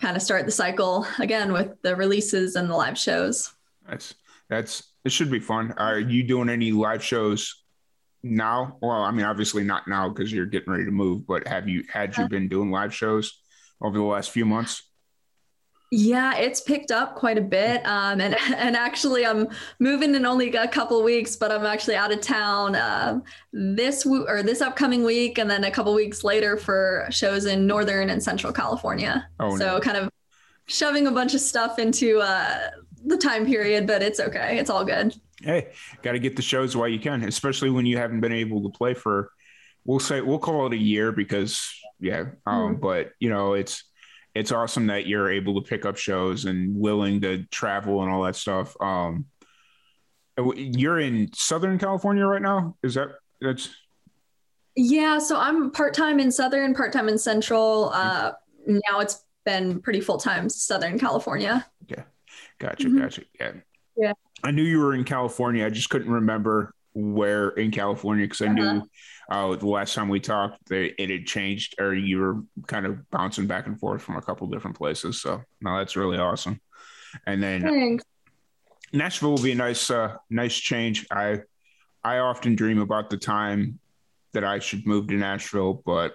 kind 0.01 0.17
of 0.17 0.23
start 0.23 0.45
the 0.45 0.51
cycle 0.51 1.05
again 1.19 1.53
with 1.53 1.81
the 1.83 1.95
releases 1.95 2.55
and 2.55 2.69
the 2.69 2.75
live 2.75 2.97
shows. 2.97 3.53
Nice. 3.87 4.13
that's 4.49 4.83
it. 5.05 5.11
Should 5.11 5.31
be 5.31 5.39
fun. 5.39 5.73
Are 5.77 5.99
you 5.99 6.23
doing 6.23 6.49
any 6.49 6.71
live 6.71 7.03
shows 7.03 7.63
now? 8.23 8.77
Well, 8.81 9.03
I 9.03 9.11
mean, 9.11 9.25
obviously 9.25 9.63
not 9.63 9.87
now 9.87 10.09
because 10.09 10.31
you're 10.31 10.45
getting 10.45 10.71
ready 10.71 10.85
to 10.85 10.91
move. 10.91 11.25
But 11.25 11.47
have 11.47 11.67
you 11.67 11.83
had 11.91 12.17
you 12.17 12.27
been 12.27 12.47
doing 12.47 12.71
live 12.71 12.93
shows 12.93 13.39
over 13.81 13.97
the 13.97 14.03
last 14.03 14.31
few 14.31 14.45
months? 14.45 14.83
Yeah, 15.93 16.37
it's 16.37 16.61
picked 16.61 16.89
up 16.89 17.15
quite 17.15 17.37
a 17.37 17.41
bit. 17.41 17.85
Um, 17.85 18.21
and, 18.21 18.35
and 18.55 18.77
actually, 18.77 19.25
I'm 19.25 19.49
moving 19.79 20.15
in 20.15 20.25
only 20.25 20.53
a 20.55 20.67
couple 20.67 21.03
weeks, 21.03 21.35
but 21.35 21.51
I'm 21.51 21.65
actually 21.65 21.95
out 21.95 22.13
of 22.13 22.21
town 22.21 22.75
um, 22.75 23.23
this 23.51 24.03
w- 24.03 24.25
or 24.27 24.41
this 24.41 24.61
upcoming 24.61 25.03
week, 25.03 25.37
and 25.37 25.51
then 25.51 25.65
a 25.65 25.71
couple 25.71 25.93
weeks 25.93 26.23
later 26.23 26.55
for 26.55 27.07
shows 27.11 27.45
in 27.45 27.67
Northern 27.67 28.09
and 28.09 28.23
Central 28.23 28.53
California. 28.53 29.27
Oh, 29.39 29.57
so 29.57 29.65
no. 29.65 29.79
kind 29.81 29.97
of 29.97 30.09
shoving 30.67 31.07
a 31.07 31.11
bunch 31.11 31.33
of 31.33 31.41
stuff 31.41 31.77
into 31.77 32.19
uh, 32.19 32.69
the 33.05 33.17
time 33.17 33.45
period, 33.45 33.85
but 33.85 34.01
it's 34.01 34.21
okay. 34.21 34.57
It's 34.59 34.69
all 34.69 34.85
good. 34.85 35.13
hey, 35.41 35.73
got 36.03 36.13
to 36.13 36.19
get 36.19 36.37
the 36.37 36.41
shows 36.41 36.75
while 36.75 36.87
you 36.87 36.99
can, 36.99 37.23
especially 37.25 37.69
when 37.69 37.85
you 37.85 37.97
haven't 37.97 38.21
been 38.21 38.31
able 38.31 38.63
to 38.63 38.69
play 38.69 38.93
for. 38.93 39.31
We'll 39.83 39.99
say 39.99 40.21
we'll 40.21 40.39
call 40.39 40.67
it 40.67 40.73
a 40.73 40.77
year 40.77 41.11
because 41.11 41.69
yeah, 41.99 42.25
um, 42.45 42.77
but 42.77 43.11
you 43.19 43.29
know 43.29 43.53
it's 43.53 43.83
it's 44.33 44.51
awesome 44.51 44.87
that 44.87 45.07
you're 45.07 45.29
able 45.29 45.61
to 45.61 45.67
pick 45.67 45.85
up 45.85 45.97
shows 45.97 46.45
and 46.45 46.75
willing 46.75 47.21
to 47.21 47.43
travel 47.51 48.01
and 48.03 48.11
all 48.11 48.23
that 48.23 48.35
stuff. 48.35 48.75
Um, 48.81 49.25
you're 50.55 50.99
in 50.99 51.29
Southern 51.33 51.77
California 51.77 52.25
right 52.25 52.41
now. 52.41 52.75
Is 52.83 52.93
that 52.95 53.09
that's 53.41 53.69
Yeah, 54.75 55.17
so 55.19 55.37
I'm 55.37 55.71
part 55.71 55.93
time 55.93 56.19
in 56.19 56.31
Southern, 56.31 56.73
part 56.73 56.93
time 56.93 57.09
in 57.09 57.17
Central. 57.17 57.89
Uh, 57.93 58.31
now 58.65 58.99
it's 58.99 59.23
been 59.45 59.81
pretty 59.81 59.99
full 60.01 60.17
time 60.17 60.47
Southern 60.49 60.97
California. 60.97 61.65
Okay, 61.91 62.03
gotcha, 62.59 62.87
Mhm. 62.87 62.99
gotcha. 63.01 63.23
Yeah, 63.39 63.51
Yeah. 63.97 64.13
I 64.43 64.51
knew 64.51 64.63
you 64.63 64.79
were 64.79 64.93
in 64.95 65.03
California. 65.03 65.65
I 65.65 65.69
just 65.69 65.89
couldn't 65.89 66.11
remember 66.11 66.73
where 66.93 67.49
in 67.49 67.71
California 67.71 68.25
because 68.25 68.41
I 68.41 68.47
uh-huh. 68.47 68.53
knew 68.55 68.83
uh, 69.29 69.55
the 69.55 69.67
last 69.67 69.95
time 69.95 70.09
we 70.09 70.19
talked 70.19 70.67
that 70.67 71.01
it 71.01 71.09
had 71.09 71.25
changed 71.25 71.75
or 71.79 71.93
you 71.93 72.19
were 72.19 72.41
kind 72.67 72.85
of 72.85 73.09
bouncing 73.09 73.47
back 73.47 73.67
and 73.67 73.79
forth 73.79 74.01
from 74.01 74.17
a 74.17 74.21
couple 74.21 74.47
different 74.47 74.77
places. 74.77 75.21
So 75.21 75.41
no, 75.61 75.77
that's 75.77 75.95
really 75.95 76.17
awesome. 76.17 76.59
And 77.25 77.41
then 77.41 77.61
Thanks. 77.61 78.03
Nashville 78.93 79.31
will 79.31 79.41
be 79.41 79.53
a 79.53 79.55
nice 79.55 79.89
uh, 79.89 80.15
nice 80.29 80.55
change. 80.55 81.07
I 81.11 81.41
I 82.03 82.17
often 82.17 82.55
dream 82.55 82.79
about 82.79 83.09
the 83.09 83.17
time 83.17 83.79
that 84.33 84.43
I 84.43 84.59
should 84.59 84.85
move 84.85 85.07
to 85.07 85.15
Nashville, 85.15 85.81
but 85.85 86.13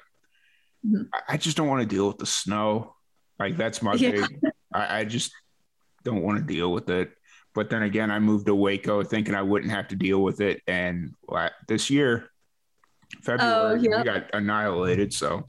mm-hmm. 0.87 1.03
I 1.29 1.37
just 1.37 1.57
don't 1.57 1.69
want 1.69 1.89
to 1.89 1.95
deal 1.95 2.07
with 2.09 2.19
the 2.19 2.27
snow. 2.27 2.95
Like 3.39 3.57
that's 3.57 3.83
my 3.83 3.95
yeah. 3.95 4.11
big. 4.11 4.27
I, 4.73 5.01
I 5.01 5.05
just 5.05 5.33
don't 6.05 6.23
want 6.23 6.39
to 6.39 6.45
deal 6.45 6.71
with 6.73 6.91
it. 6.91 7.11
But 7.57 7.71
then 7.71 7.83
again, 7.83 8.13
I 8.13 8.21
moved 8.21 8.47
to 8.47 8.55
Waco 8.55 9.03
thinking 9.03 9.35
I 9.35 9.43
wouldn't 9.43 9.73
have 9.73 9.89
to 9.89 9.97
deal 9.97 10.23
with 10.23 10.41
it, 10.41 10.63
and 10.69 11.15
this 11.67 11.91
year, 11.91 12.31
February, 13.23 13.53
oh, 13.53 13.75
yeah. 13.75 13.99
we 13.99 14.05
got 14.05 14.33
annihilated. 14.33 15.13
So. 15.13 15.49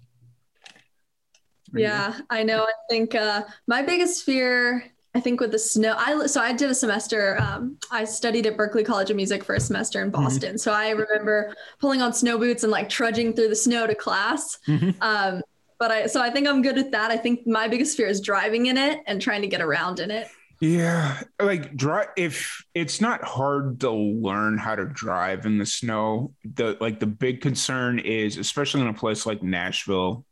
Yeah, 1.73 2.17
I 2.29 2.43
know. 2.43 2.63
I 2.63 2.71
think 2.89 3.13
uh, 3.13 3.43
my 3.67 3.81
biggest 3.81 4.23
fear 4.23 4.89
I 5.17 5.19
think 5.19 5.39
with 5.39 5.51
the 5.51 5.57
snow, 5.57 5.95
I 5.97 6.27
so 6.27 6.41
I 6.41 6.53
did 6.53 6.69
a 6.69 6.75
semester. 6.75 7.41
Um, 7.41 7.77
I 7.89 8.03
studied 8.03 8.45
at 8.45 8.55
Berklee 8.55 8.85
College 8.85 9.09
of 9.09 9.15
Music 9.15 9.43
for 9.43 9.55
a 9.55 9.59
semester 9.59 9.99
in 10.01 10.11
mm-hmm. 10.11 10.23
Boston. 10.23 10.49
Mm-hmm. 10.49 10.57
So 10.57 10.71
I 10.71 10.91
remember 10.91 11.55
pulling 11.79 12.03
on 12.03 12.13
snow 12.13 12.37
boots 12.37 12.61
and 12.61 12.71
like 12.71 12.87
trudging 12.87 13.33
through 13.33 13.49
the 13.49 13.55
snow 13.55 13.87
to 13.87 13.95
class. 13.95 14.59
Mm-hmm. 14.67 14.91
Um, 15.01 15.41
but 15.79 15.89
I 15.89 16.05
so 16.05 16.21
I 16.21 16.29
think 16.29 16.47
I'm 16.47 16.61
good 16.61 16.77
at 16.77 16.91
that. 16.91 17.09
I 17.09 17.17
think 17.17 17.47
my 17.47 17.67
biggest 17.67 17.97
fear 17.97 18.07
is 18.07 18.21
driving 18.21 18.67
in 18.67 18.77
it 18.77 18.99
and 19.07 19.19
trying 19.19 19.41
to 19.41 19.47
get 19.47 19.59
around 19.59 19.99
in 19.99 20.11
it. 20.11 20.27
Yeah, 20.59 21.21
like 21.39 21.75
drive 21.75 22.07
if 22.17 22.63
it's 22.73 22.99
not 22.99 23.23
hard 23.23 23.79
to 23.81 23.91
learn 23.91 24.57
how 24.57 24.75
to 24.75 24.85
drive 24.85 25.45
in 25.45 25.59
the 25.59 25.65
snow. 25.67 26.33
The 26.55 26.77
like 26.79 26.99
the 26.99 27.05
big 27.05 27.41
concern 27.41 27.99
is, 27.99 28.37
especially 28.37 28.81
in 28.81 28.87
a 28.87 28.93
place 28.93 29.27
like 29.27 29.43
Nashville, 29.43 30.25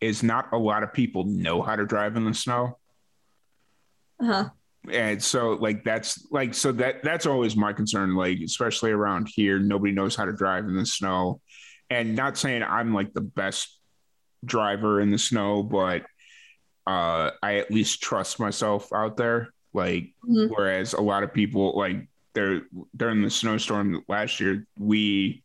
is 0.00 0.22
not 0.22 0.52
a 0.52 0.58
lot 0.58 0.82
of 0.82 0.92
people 0.94 1.24
know 1.24 1.60
how 1.60 1.76
to 1.76 1.84
drive 1.84 2.16
in 2.16 2.24
the 2.24 2.32
snow. 2.32 2.78
Uh-huh. 4.20 4.48
And 4.90 5.22
so 5.22 5.52
like 5.52 5.84
that's 5.84 6.26
like 6.30 6.54
so 6.54 6.72
that 6.72 7.02
that's 7.02 7.26
always 7.26 7.54
my 7.54 7.74
concern 7.74 8.14
like 8.14 8.38
especially 8.42 8.92
around 8.92 9.28
here 9.30 9.58
nobody 9.58 9.92
knows 9.92 10.16
how 10.16 10.24
to 10.24 10.32
drive 10.32 10.64
in 10.64 10.76
the 10.76 10.86
snow 10.86 11.42
and 11.90 12.16
not 12.16 12.38
saying 12.38 12.62
I'm 12.62 12.94
like 12.94 13.12
the 13.12 13.20
best 13.20 13.78
driver 14.42 15.02
in 15.02 15.10
the 15.10 15.18
snow 15.18 15.62
but 15.62 16.04
uh 16.90 17.30
I 17.42 17.56
at 17.56 17.70
least 17.70 18.02
trust 18.02 18.40
myself 18.40 18.92
out 18.92 19.16
there 19.16 19.52
like 19.72 20.12
mm-hmm. 20.28 20.52
whereas 20.52 20.94
a 20.94 21.00
lot 21.00 21.22
of 21.22 21.32
people 21.32 21.78
like 21.78 22.08
they're 22.34 22.62
during 22.96 23.22
the 23.22 23.30
snowstorm 23.30 24.02
last 24.08 24.40
year 24.40 24.66
we 24.78 25.42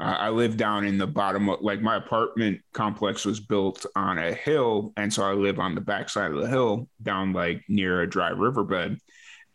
uh, 0.00 0.16
I 0.18 0.28
live 0.30 0.56
down 0.56 0.84
in 0.84 0.98
the 0.98 1.06
bottom 1.06 1.48
of 1.48 1.60
like 1.60 1.80
my 1.80 1.96
apartment 1.96 2.60
complex 2.72 3.24
was 3.24 3.38
built 3.40 3.86
on 3.94 4.18
a 4.18 4.32
hill. 4.32 4.92
And 4.96 5.12
so 5.12 5.22
I 5.22 5.32
live 5.34 5.60
on 5.60 5.74
the 5.74 5.80
backside 5.80 6.32
of 6.32 6.40
the 6.40 6.48
hill 6.48 6.88
down 7.02 7.32
like 7.32 7.62
near 7.68 8.02
a 8.02 8.10
dry 8.10 8.30
riverbed. 8.30 8.98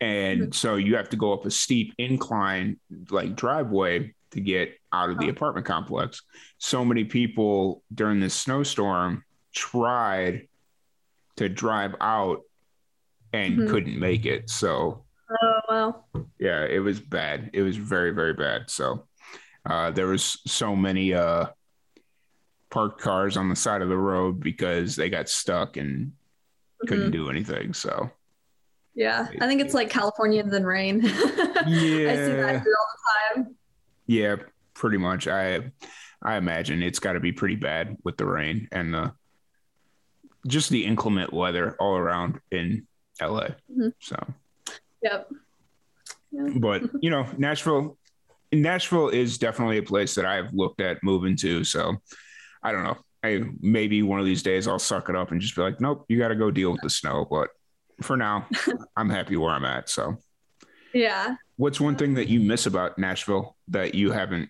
And 0.00 0.40
mm-hmm. 0.40 0.52
so 0.52 0.76
you 0.76 0.96
have 0.96 1.10
to 1.10 1.16
go 1.16 1.34
up 1.34 1.44
a 1.44 1.50
steep 1.50 1.94
incline, 1.98 2.78
like 3.10 3.36
driveway 3.36 4.14
to 4.30 4.40
get 4.40 4.78
out 4.92 5.10
of 5.10 5.18
the 5.18 5.28
apartment 5.28 5.66
complex. 5.66 6.22
So 6.58 6.84
many 6.84 7.04
people 7.04 7.82
during 7.92 8.20
this 8.20 8.34
snowstorm 8.34 9.24
tried 9.54 10.48
to 11.40 11.48
drive 11.48 11.94
out 12.02 12.42
and 13.32 13.56
mm-hmm. 13.56 13.70
couldn't 13.70 13.98
make 13.98 14.26
it. 14.26 14.50
So, 14.50 15.04
oh, 15.30 15.60
wow. 15.70 16.04
Yeah, 16.38 16.66
it 16.66 16.80
was 16.80 17.00
bad. 17.00 17.48
It 17.54 17.62
was 17.62 17.78
very, 17.78 18.10
very 18.10 18.34
bad. 18.34 18.68
So, 18.68 19.06
uh, 19.64 19.90
there 19.90 20.06
was 20.06 20.38
so 20.46 20.76
many 20.76 21.14
uh, 21.14 21.46
parked 22.68 23.00
cars 23.00 23.38
on 23.38 23.48
the 23.48 23.56
side 23.56 23.80
of 23.80 23.88
the 23.88 23.96
road 23.96 24.38
because 24.38 24.96
they 24.96 25.08
got 25.08 25.30
stuck 25.30 25.78
and 25.78 26.12
couldn't 26.80 27.04
mm-hmm. 27.04 27.12
do 27.12 27.30
anything. 27.30 27.72
So, 27.72 28.10
yeah, 28.94 29.28
I 29.40 29.46
think 29.46 29.62
it's 29.62 29.72
like 29.72 29.88
California 29.88 30.42
and 30.42 30.66
rain. 30.66 31.00
yeah, 31.02 31.10
I 31.14 31.66
see 31.66 32.36
that 32.36 32.56
all 32.56 32.86
the 33.34 33.34
time. 33.34 33.56
Yeah, 34.06 34.36
pretty 34.74 34.98
much. 34.98 35.26
I 35.26 35.72
I 36.22 36.36
imagine 36.36 36.82
it's 36.82 36.98
got 36.98 37.14
to 37.14 37.20
be 37.20 37.32
pretty 37.32 37.56
bad 37.56 37.96
with 38.04 38.18
the 38.18 38.26
rain 38.26 38.68
and 38.72 38.92
the 38.92 39.14
just 40.46 40.70
the 40.70 40.84
inclement 40.84 41.32
weather 41.32 41.76
all 41.78 41.96
around 41.96 42.40
in 42.50 42.86
LA. 43.20 43.48
Mm-hmm. 43.70 43.88
So, 43.98 44.16
yep. 45.02 45.28
yep. 46.32 46.52
But 46.56 46.82
you 47.02 47.10
know, 47.10 47.26
Nashville 47.36 47.98
Nashville 48.52 49.08
is 49.08 49.38
definitely 49.38 49.78
a 49.78 49.82
place 49.82 50.14
that 50.14 50.26
I've 50.26 50.52
looked 50.52 50.80
at 50.80 51.02
moving 51.02 51.36
to. 51.36 51.64
So 51.64 51.96
I 52.62 52.72
don't 52.72 52.84
know. 52.84 52.98
I 53.22 53.44
maybe 53.60 54.02
one 54.02 54.18
of 54.18 54.26
these 54.26 54.42
days 54.42 54.66
I'll 54.66 54.78
suck 54.78 55.08
it 55.08 55.16
up 55.16 55.30
and 55.30 55.40
just 55.40 55.54
be 55.54 55.62
like, 55.62 55.80
nope, 55.80 56.06
you 56.08 56.18
got 56.18 56.28
to 56.28 56.36
go 56.36 56.50
deal 56.50 56.72
with 56.72 56.80
the 56.80 56.90
snow. 56.90 57.26
But 57.30 57.50
for 58.02 58.16
now, 58.16 58.48
I'm 58.96 59.10
happy 59.10 59.36
where 59.36 59.50
I'm 59.50 59.64
at. 59.64 59.88
So 59.88 60.16
yeah. 60.92 61.36
What's 61.56 61.80
one 61.80 61.96
thing 61.96 62.14
that 62.14 62.28
you 62.28 62.40
miss 62.40 62.66
about 62.66 62.98
Nashville 62.98 63.56
that 63.68 63.94
you 63.94 64.10
haven't 64.10 64.48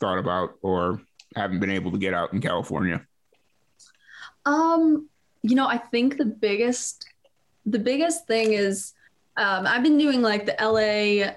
thought 0.00 0.18
about 0.18 0.54
or 0.62 1.02
haven't 1.36 1.60
been 1.60 1.70
able 1.70 1.92
to 1.92 1.98
get 1.98 2.14
out 2.14 2.32
in 2.32 2.40
California? 2.40 3.06
Um, 4.46 5.08
you 5.42 5.54
know, 5.54 5.66
I 5.66 5.78
think 5.78 6.16
the 6.16 6.24
biggest 6.24 7.06
the 7.66 7.78
biggest 7.78 8.26
thing 8.26 8.52
is 8.52 8.92
um, 9.36 9.66
I've 9.66 9.82
been 9.82 9.98
doing 9.98 10.22
like 10.22 10.46
the 10.46 10.56
LA 10.60 11.34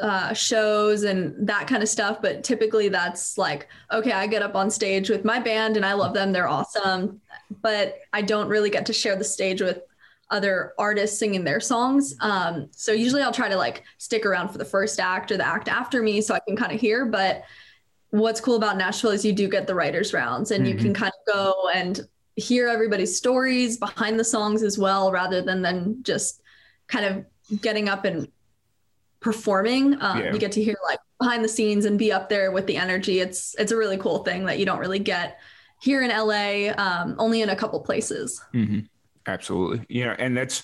uh, 0.00 0.32
shows 0.34 1.04
and 1.04 1.48
that 1.48 1.66
kind 1.66 1.82
of 1.82 1.88
stuff. 1.88 2.20
But 2.22 2.44
typically 2.44 2.88
that's 2.88 3.38
like, 3.38 3.68
okay, 3.92 4.12
I 4.12 4.26
get 4.26 4.42
up 4.42 4.54
on 4.54 4.70
stage 4.70 5.10
with 5.10 5.24
my 5.24 5.38
band 5.38 5.76
and 5.76 5.84
I 5.84 5.94
love 5.94 6.14
them. 6.14 6.32
They're 6.32 6.48
awesome. 6.48 7.20
But 7.62 8.00
I 8.12 8.22
don't 8.22 8.48
really 8.48 8.70
get 8.70 8.86
to 8.86 8.92
share 8.92 9.16
the 9.16 9.24
stage 9.24 9.60
with 9.60 9.80
other 10.30 10.72
artists 10.78 11.18
singing 11.18 11.44
their 11.44 11.60
songs. 11.60 12.16
Um, 12.20 12.68
so 12.72 12.92
usually 12.92 13.22
I'll 13.22 13.32
try 13.32 13.48
to 13.48 13.56
like 13.56 13.84
stick 13.98 14.26
around 14.26 14.48
for 14.48 14.58
the 14.58 14.64
first 14.64 14.98
act 14.98 15.30
or 15.30 15.36
the 15.36 15.46
act 15.46 15.68
after 15.68 16.02
me 16.02 16.20
so 16.20 16.34
I 16.34 16.40
can 16.40 16.56
kind 16.56 16.72
of 16.72 16.80
hear. 16.80 17.06
But 17.06 17.44
what's 18.10 18.40
cool 18.40 18.56
about 18.56 18.76
Nashville 18.76 19.12
is 19.12 19.24
you 19.24 19.32
do 19.32 19.48
get 19.48 19.66
the 19.66 19.74
writers' 19.74 20.12
rounds 20.12 20.50
and 20.50 20.66
mm-hmm. 20.66 20.76
you 20.76 20.82
can 20.82 20.94
kind 20.94 21.12
of 21.12 21.34
go 21.34 21.54
and 21.74 22.00
hear 22.36 22.68
everybody's 22.68 23.16
stories 23.16 23.78
behind 23.78 24.20
the 24.20 24.24
songs 24.24 24.62
as 24.62 24.78
well, 24.78 25.10
rather 25.10 25.42
than 25.42 25.62
then 25.62 25.98
just 26.02 26.40
kind 26.86 27.04
of 27.04 27.60
getting 27.60 27.88
up 27.88 28.04
and 28.04 28.28
performing. 29.20 30.00
Um, 30.00 30.18
yeah. 30.20 30.32
You 30.32 30.38
get 30.38 30.52
to 30.52 30.62
hear 30.62 30.76
like 30.84 31.00
behind 31.18 31.42
the 31.42 31.48
scenes 31.48 31.84
and 31.84 31.98
be 31.98 32.12
up 32.12 32.28
there 32.28 32.52
with 32.52 32.66
the 32.66 32.76
energy. 32.76 33.20
It's 33.20 33.54
it's 33.58 33.72
a 33.72 33.76
really 33.76 33.96
cool 33.96 34.22
thing 34.22 34.44
that 34.46 34.58
you 34.58 34.66
don't 34.66 34.78
really 34.78 34.98
get 34.98 35.40
here 35.80 36.02
in 36.02 36.10
LA, 36.10 36.72
um, 36.78 37.16
only 37.18 37.42
in 37.42 37.50
a 37.50 37.56
couple 37.56 37.80
places. 37.80 38.40
Mm-hmm. 38.54 38.80
Absolutely, 39.26 39.84
yeah, 39.88 40.14
and 40.18 40.36
that's 40.36 40.62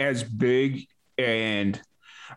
as 0.00 0.22
big 0.22 0.86
and 1.18 1.80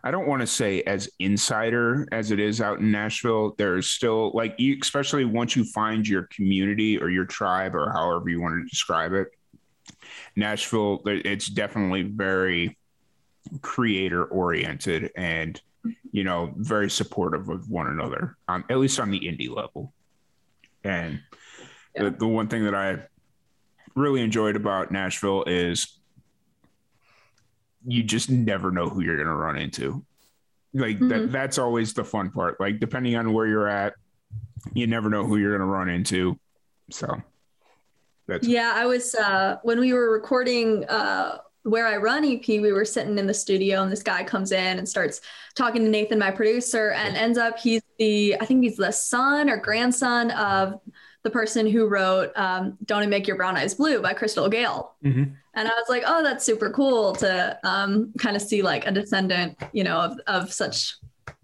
I 0.04 0.10
don't 0.10 0.26
want 0.26 0.40
to 0.40 0.46
say 0.46 0.82
as 0.82 1.10
insider 1.18 2.06
as 2.12 2.30
it 2.30 2.40
is 2.40 2.60
out 2.60 2.78
in 2.78 2.90
Nashville. 2.90 3.54
There's 3.58 3.88
still 3.88 4.30
like, 4.32 4.58
especially 4.60 5.24
once 5.24 5.56
you 5.56 5.64
find 5.64 6.06
your 6.06 6.24
community 6.24 6.98
or 6.98 7.10
your 7.10 7.24
tribe 7.24 7.74
or 7.74 7.90
however 7.90 8.28
you 8.28 8.40
want 8.40 8.62
to 8.62 8.68
describe 8.68 9.12
it. 9.12 9.28
Nashville, 10.36 11.02
it's 11.06 11.48
definitely 11.48 12.02
very 12.02 12.78
creator 13.62 14.24
oriented 14.24 15.10
and 15.16 15.60
you 16.12 16.24
know 16.24 16.52
very 16.56 16.90
supportive 16.90 17.48
of 17.48 17.70
one 17.70 17.86
another 17.86 18.36
um, 18.48 18.64
at 18.68 18.78
least 18.78 19.00
on 19.00 19.10
the 19.10 19.20
indie 19.20 19.54
level 19.54 19.92
and 20.84 21.20
yeah. 21.94 22.04
the, 22.04 22.10
the 22.10 22.26
one 22.26 22.48
thing 22.48 22.64
that 22.64 22.74
i 22.74 22.98
really 23.94 24.20
enjoyed 24.20 24.56
about 24.56 24.92
nashville 24.92 25.44
is 25.46 25.97
you 27.86 28.02
just 28.02 28.30
never 28.30 28.70
know 28.70 28.88
who 28.88 29.00
you're 29.00 29.16
going 29.16 29.28
to 29.28 29.34
run 29.34 29.56
into. 29.56 30.04
Like 30.74 30.96
mm-hmm. 30.96 31.08
that 31.08 31.32
that's 31.32 31.58
always 31.58 31.94
the 31.94 32.04
fun 32.04 32.30
part. 32.30 32.60
Like 32.60 32.78
depending 32.80 33.16
on 33.16 33.32
where 33.32 33.46
you're 33.46 33.68
at 33.68 33.94
you 34.74 34.86
never 34.86 35.08
know 35.08 35.24
who 35.24 35.36
you're 35.36 35.56
going 35.56 35.66
to 35.66 35.72
run 35.72 35.88
into. 35.88 36.38
So 36.90 37.22
that's 38.26 38.46
yeah 38.46 38.72
i 38.76 38.84
was 38.84 39.14
uh 39.14 39.56
when 39.62 39.80
we 39.80 39.92
were 39.92 40.12
recording 40.12 40.84
uh 40.84 41.38
where 41.64 41.86
I 41.86 41.96
run 41.96 42.24
EP, 42.24 42.46
we 42.46 42.72
were 42.72 42.84
sitting 42.84 43.18
in 43.18 43.26
the 43.26 43.34
studio 43.34 43.82
and 43.82 43.92
this 43.92 44.02
guy 44.02 44.24
comes 44.24 44.52
in 44.52 44.78
and 44.78 44.88
starts 44.88 45.20
talking 45.54 45.82
to 45.82 45.90
Nathan, 45.90 46.18
my 46.18 46.30
producer, 46.30 46.92
and 46.92 47.14
ends 47.14 47.36
up 47.36 47.58
he's 47.58 47.82
the 47.98 48.36
I 48.40 48.46
think 48.46 48.62
he's 48.62 48.76
the 48.76 48.92
son 48.92 49.50
or 49.50 49.58
grandson 49.58 50.30
of 50.30 50.80
the 51.28 51.32
person 51.32 51.66
who 51.66 51.86
wrote 51.86 52.32
um, 52.36 52.78
"Don't 52.86 53.02
It 53.02 53.08
Make 53.08 53.26
Your 53.26 53.36
Brown 53.36 53.56
Eyes 53.56 53.74
Blue" 53.74 54.00
by 54.00 54.14
Crystal 54.14 54.48
Gayle. 54.48 54.94
Mm-hmm. 55.04 55.24
And 55.54 55.68
I 55.68 55.72
was 55.72 55.86
like, 55.88 56.04
oh, 56.06 56.22
that's 56.22 56.44
super 56.44 56.70
cool 56.70 57.14
to 57.16 57.58
um, 57.64 58.12
kind 58.18 58.34
of 58.34 58.40
see 58.40 58.62
like 58.62 58.86
a 58.86 58.90
descendant, 58.90 59.58
you 59.72 59.84
know, 59.84 59.98
of 59.98 60.18
of 60.26 60.52
such 60.52 60.94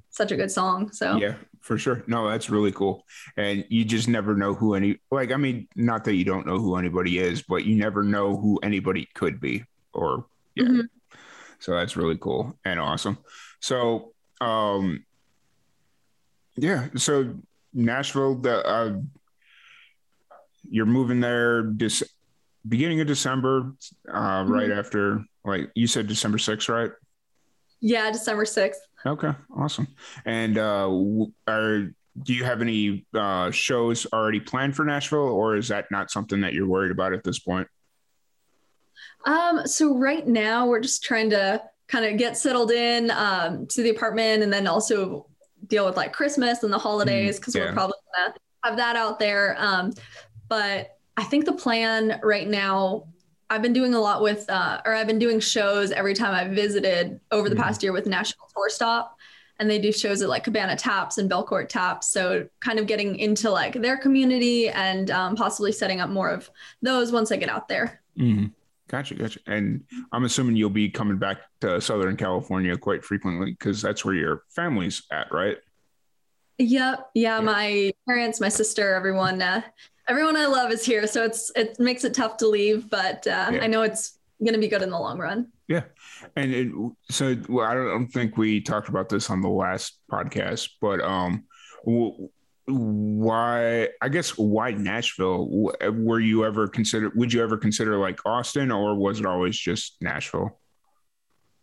such 0.09 0.33
a 0.33 0.37
good 0.37 0.51
song. 0.51 0.91
So 0.93 1.17
yeah, 1.17 1.35
for 1.61 1.77
sure. 1.77 2.03
No, 2.07 2.29
that's 2.31 2.49
really 2.49 2.73
cool. 2.73 3.05
And 3.37 3.67
you 3.69 3.85
just 3.85 4.09
never 4.09 4.35
know 4.35 4.55
who 4.55 4.75
any 4.75 5.01
like 5.11 5.33
I 5.33 5.37
mean, 5.37 5.69
not 5.77 6.05
that 6.05 6.15
you 6.15 6.25
don't 6.25 6.47
know 6.47 6.59
who 6.59 6.77
anybody 6.77 7.19
is, 7.19 7.43
but 7.43 7.65
you 7.65 7.75
never 7.75 8.03
know 8.03 8.37
who 8.37 8.59
anybody 8.63 9.07
could 9.15 9.39
be 9.39 9.65
or 9.93 10.25
yeah. 10.55 10.65
Mm-hmm. 10.65 11.19
So 11.59 11.73
that's 11.73 11.97
really 11.97 12.17
cool 12.17 12.59
and 12.65 12.81
awesome. 12.81 13.19
So 13.61 14.15
um 14.41 15.05
Yeah. 16.57 16.89
So 16.97 17.35
Nashville, 17.75 18.37
the 18.37 18.65
uh, 18.65 18.95
you're 20.69 20.87
moving 20.87 21.21
there 21.21 21.71
this 21.75 22.03
beginning 22.67 23.01
of 23.01 23.07
December, 23.07 23.75
uh, 24.11 24.43
mm-hmm. 24.43 24.53
right 24.53 24.71
after 24.71 25.25
like 25.45 25.71
you 25.75 25.87
said 25.87 26.07
December 26.07 26.39
6th, 26.39 26.69
right? 26.69 26.91
Yeah, 27.81 28.11
December 28.11 28.45
6th. 28.45 28.77
Okay, 29.07 29.33
awesome. 29.55 29.89
And 30.25 30.57
uh, 30.57 30.91
are 31.47 31.91
do 32.23 32.33
you 32.33 32.45
have 32.45 32.63
any 32.63 33.07
uh, 33.13 33.51
shows 33.51 34.07
already 34.13 34.41
planned 34.41 34.77
for 34.77 34.85
Nashville, 34.85 35.19
or 35.19 35.57
is 35.57 35.69
that 35.69 35.91
not 35.91 36.11
something 36.11 36.41
that 36.43 36.55
you're 36.55 36.67
worried 36.67 36.93
about 36.93 37.13
at 37.13 37.25
this 37.25 37.41
point? 37.41 37.69
Um, 39.27 39.67
so 39.67 39.99
right 39.99 40.27
now 40.27 40.67
we're 40.67 40.81
just 40.81 41.03
trying 41.03 41.31
to 41.31 41.63
kind 41.89 42.05
of 42.05 42.17
get 42.17 42.37
settled 42.37 42.71
in 42.71 43.11
um, 43.11 43.67
to 43.69 43.83
the 43.83 43.91
apartment, 43.91 44.43
and 44.43 44.53
then 44.53 44.67
also 44.67 45.27
deal 45.67 45.85
with 45.85 45.97
like 45.97 46.13
Christmas 46.13 46.63
and 46.63 46.73
the 46.73 46.79
holidays 46.79 47.39
because 47.39 47.55
mm, 47.55 47.59
yeah. 47.59 47.67
we're 47.67 47.73
probably 47.73 47.97
gonna 48.17 48.35
have 48.63 48.77
that 48.77 48.97
out 48.97 49.19
there. 49.19 49.57
Um, 49.59 49.93
but 50.49 50.99
I 51.17 51.25
think 51.25 51.45
the 51.45 51.53
plan 51.53 52.21
right 52.23 52.49
now, 52.49 53.07
I've 53.51 53.63
been 53.63 53.73
doing 53.73 53.95
a 53.95 54.01
lot 54.01 54.23
with, 54.23 54.49
uh, 54.49 54.81
or 54.85 54.95
I've 54.95 55.07
been 55.07 55.19
doing 55.19 55.39
shows 55.41 55.91
every 55.93 56.15
time 56.15 56.35
I've 56.35 56.53
visited 56.53 57.21
over 57.31 57.49
the 57.49 57.55
mm. 57.55 57.63
past 57.63 57.83
year 57.83 57.93
with 57.93 58.07
National 58.07 58.49
Tour 58.55 58.69
Stop. 58.69 59.17
And 59.61 59.71
they 59.71 59.79
do 59.79 59.93
shows 59.93 60.21
at 60.23 60.29
like 60.29 60.43
Cabana 60.43 60.77
Taps 60.77 61.19
and 61.19 61.31
Belcourt 61.31 61.69
Taps. 61.69 62.09
So 62.09 62.49
kind 62.61 62.81
of 62.81 62.87
getting 62.87 63.17
into 63.17 63.51
like 63.51 63.75
their 63.75 63.97
community 63.97 64.69
and 64.69 65.11
um, 65.13 65.37
possibly 65.37 65.71
setting 65.71 66.01
up 66.01 66.11
more 66.11 66.31
of 66.31 66.51
those 66.83 67.13
once 67.13 67.31
I 67.31 67.37
get 67.37 67.49
out 67.49 67.69
there. 67.69 68.01
Mm. 68.19 68.51
Gotcha, 68.89 69.15
gotcha. 69.15 69.41
And 69.47 69.85
I'm 70.13 70.25
assuming 70.25 70.57
you'll 70.57 70.71
be 70.71 70.91
coming 70.91 71.17
back 71.17 71.39
to 71.61 71.81
Southern 71.81 72.17
California 72.17 72.77
quite 72.77 73.05
frequently 73.05 73.53
because 73.53 73.81
that's 73.81 74.05
where 74.05 74.15
your 74.15 74.43
family's 74.51 75.03
at, 75.13 75.33
right? 75.33 75.57
Yep. 76.59 77.11
Yeah, 77.15 77.37
yeah. 77.37 77.41
My 77.41 77.93
parents, 78.07 78.41
my 78.41 78.49
sister, 78.49 78.95
everyone, 78.95 79.41
uh, 79.41 79.63
everyone 80.09 80.37
I 80.37 80.47
love 80.47 80.71
is 80.71 80.85
here. 80.85 81.07
So 81.07 81.25
it's 81.25 81.51
it 81.57 81.79
makes 81.79 82.05
it 82.05 82.15
tough 82.15 82.37
to 82.39 82.49
leave, 82.49 82.91
but 82.91 83.27
uh, 83.27 83.51
yeah. 83.53 83.61
I 83.63 83.67
know 83.67 83.83
it's 83.83 84.19
going 84.43 84.55
to 84.55 84.61
be 84.61 84.69
good 84.69 84.83
in 84.83 84.91
the 84.91 84.99
long 84.99 85.19
run. 85.19 85.49
Yeah, 85.69 85.85
and 86.37 86.53
it, 86.53 86.73
so 87.11 87.37
well, 87.49 87.67
I 87.67 87.75
don't 87.75 88.09
think 88.09 88.37
we 88.37 88.61
talked 88.61 88.89
about 88.89 89.09
this 89.09 89.31
on 89.31 89.41
the 89.41 89.49
last 89.49 89.99
podcast, 90.11 90.71
but 90.81 91.01
um, 91.01 91.45
why? 92.67 93.89
I 94.03 94.09
guess 94.09 94.37
why 94.37 94.73
Nashville? 94.73 95.71
Were 95.81 96.21
you 96.21 96.45
ever 96.45 96.69
consider? 96.69 97.11
Would 97.15 97.33
you 97.33 97.43
ever 97.43 97.57
consider 97.57 97.97
like 97.97 98.19
Austin, 98.27 98.71
or 98.71 98.95
was 98.95 99.21
it 99.21 99.27
always 99.27 99.57
just 99.57 99.97
Nashville? 100.01 100.61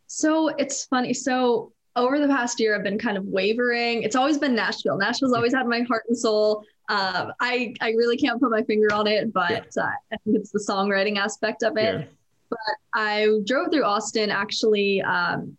So 0.08 0.50
it's 0.50 0.86
funny. 0.86 1.14
So 1.14 1.74
over 1.96 2.20
the 2.20 2.28
past 2.28 2.60
year, 2.60 2.76
I've 2.76 2.84
been 2.84 3.00
kind 3.00 3.18
of 3.18 3.26
wavering. 3.26 4.04
It's 4.04 4.16
always 4.16 4.38
been 4.38 4.56
Nashville. 4.56 4.98
Nashville's 4.98 5.34
always 5.34 5.54
had 5.54 5.68
my 5.68 5.82
heart 5.82 6.04
and 6.08 6.18
soul. 6.18 6.64
Um, 6.92 7.32
I 7.40 7.74
I 7.80 7.92
really 7.92 8.18
can't 8.18 8.40
put 8.42 8.52
my 8.52 8.64
finger 8.64 8.94
on 8.94 9.08
it, 9.08 9.32
but 9.32 9.68
yeah. 9.78 9.84
uh, 9.84 9.92
I 10.12 10.18
think 10.26 10.36
it's 10.36 10.52
the 10.52 10.60
songwriting 10.60 11.18
aspect 11.18 11.64
of 11.64 11.78
it. 11.78 12.02
Yeah. 12.02 12.06
But 12.50 12.60
I 12.94 13.40
drove 13.46 13.72
through 13.72 13.86
Austin. 13.86 14.30
Actually, 14.30 15.02
um, 15.02 15.58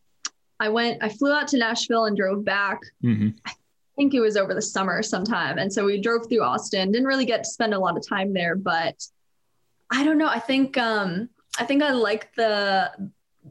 I 0.61 0.69
went. 0.69 1.03
I 1.03 1.09
flew 1.09 1.33
out 1.33 1.49
to 1.49 1.57
Nashville 1.57 2.05
and 2.05 2.15
drove 2.15 2.45
back. 2.45 2.81
Mm-hmm. 3.03 3.31
I 3.47 3.53
think 3.97 4.12
it 4.12 4.21
was 4.21 4.37
over 4.37 4.53
the 4.53 4.61
summer 4.61 5.03
sometime, 5.03 5.57
and 5.57 5.73
so 5.73 5.87
we 5.87 6.03
drove 6.03 6.29
through 6.29 6.43
Austin. 6.43 6.93
Didn't 6.93 7.07
really 7.07 7.25
get 7.25 7.45
to 7.45 7.51
spend 7.51 7.73
a 7.73 7.79
lot 7.79 7.97
of 7.97 8.07
time 8.07 8.35
there, 8.35 8.55
but 8.55 9.03
I 9.91 10.05
don't 10.05 10.19
know. 10.19 10.29
I 10.29 10.39
think 10.39 10.77
um, 10.77 11.31
I 11.59 11.65
think 11.65 11.83
I 11.83 11.93
like 11.93 12.35
the 12.35 12.93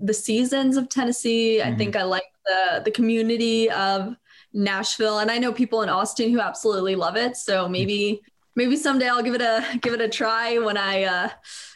the 0.03 0.13
seasons 0.13 0.77
of 0.77 0.87
Tennessee. 0.87 1.57
Mm-hmm. 1.59 1.73
I 1.73 1.75
think 1.75 1.95
I 1.95 2.03
like 2.03 2.31
the 2.45 2.83
the 2.85 2.91
community 2.91 3.71
of 3.71 4.15
Nashville, 4.53 5.19
and 5.19 5.31
I 5.31 5.37
know 5.37 5.53
people 5.53 5.81
in 5.81 5.89
Austin 5.89 6.31
who 6.31 6.39
absolutely 6.39 6.95
love 6.95 7.15
it. 7.15 7.37
So 7.37 7.67
maybe 7.67 8.21
maybe 8.55 8.75
someday 8.75 9.07
I'll 9.07 9.23
give 9.23 9.35
it 9.35 9.41
a 9.41 9.79
give 9.81 9.93
it 9.93 10.01
a 10.01 10.09
try 10.09 10.57
when 10.57 10.77
I 10.77 11.03
uh 11.03 11.29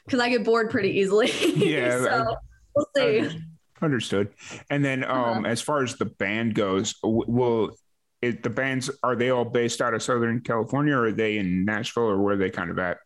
because 0.05 0.19
I 0.19 0.29
get 0.29 0.43
bored 0.43 0.69
pretty 0.69 0.99
easily. 0.99 1.31
Yeah, 1.55 2.03
so 2.03 2.35
we'll 2.75 2.87
see. 2.95 3.41
Understood. 3.81 4.29
And 4.69 4.83
then, 4.83 5.03
um, 5.03 5.09
uh-huh. 5.11 5.41
as 5.47 5.61
far 5.61 5.83
as 5.83 5.95
the 5.95 6.05
band 6.05 6.55
goes, 6.55 6.95
will 7.03 7.71
it, 8.21 8.41
the 8.41 8.49
bands 8.49 8.89
are 9.03 9.15
they 9.15 9.29
all 9.29 9.45
based 9.45 9.81
out 9.81 9.93
of 9.93 10.01
Southern 10.01 10.41
California, 10.41 10.95
or 10.95 11.07
are 11.07 11.11
they 11.11 11.37
in 11.37 11.65
Nashville, 11.65 12.03
or 12.03 12.21
where 12.21 12.35
are 12.35 12.37
they 12.37 12.49
kind 12.49 12.71
of 12.71 12.79
at? 12.79 12.97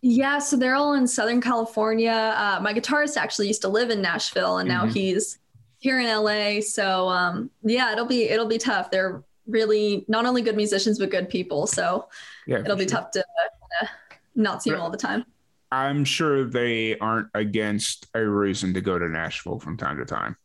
Yeah, 0.00 0.38
so 0.38 0.56
they're 0.56 0.74
all 0.74 0.94
in 0.94 1.06
Southern 1.06 1.40
California. 1.40 2.10
Uh, 2.10 2.60
my 2.62 2.74
guitarist 2.74 3.16
actually 3.16 3.46
used 3.48 3.62
to 3.62 3.68
live 3.68 3.90
in 3.90 4.02
Nashville, 4.02 4.58
and 4.58 4.68
now 4.68 4.82
mm-hmm. 4.82 4.92
he's 4.92 5.38
here 5.84 6.00
in 6.00 6.06
LA. 6.06 6.62
So 6.62 7.10
um, 7.10 7.50
yeah, 7.62 7.92
it'll 7.92 8.06
be 8.06 8.24
it'll 8.24 8.48
be 8.48 8.56
tough. 8.56 8.90
They're 8.90 9.22
really 9.46 10.06
not 10.08 10.24
only 10.24 10.40
good 10.40 10.56
musicians 10.56 10.98
but 10.98 11.10
good 11.10 11.28
people. 11.28 11.66
So 11.66 12.08
yeah, 12.46 12.60
it'll 12.60 12.74
be 12.74 12.88
sure. 12.88 13.00
tough 13.00 13.10
to 13.10 13.20
uh, 13.20 13.86
not 14.34 14.62
see 14.62 14.70
but 14.70 14.76
them 14.76 14.82
all 14.82 14.90
the 14.90 14.96
time. 14.96 15.26
I'm 15.70 16.06
sure 16.06 16.44
they 16.44 16.98
aren't 16.98 17.28
against 17.34 18.06
a 18.14 18.24
reason 18.24 18.72
to 18.74 18.80
go 18.80 18.98
to 18.98 19.08
Nashville 19.08 19.58
from 19.58 19.76
time 19.76 19.98
to 19.98 20.06
time. 20.06 20.36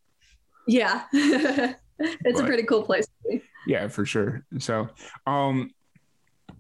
Yeah, 0.68 1.06
it's 1.14 1.76
but, 2.00 2.44
a 2.44 2.46
pretty 2.46 2.64
cool 2.64 2.84
place. 2.84 3.08
Yeah, 3.66 3.88
for 3.88 4.06
sure. 4.06 4.44
So, 4.58 4.90
um, 5.26 5.72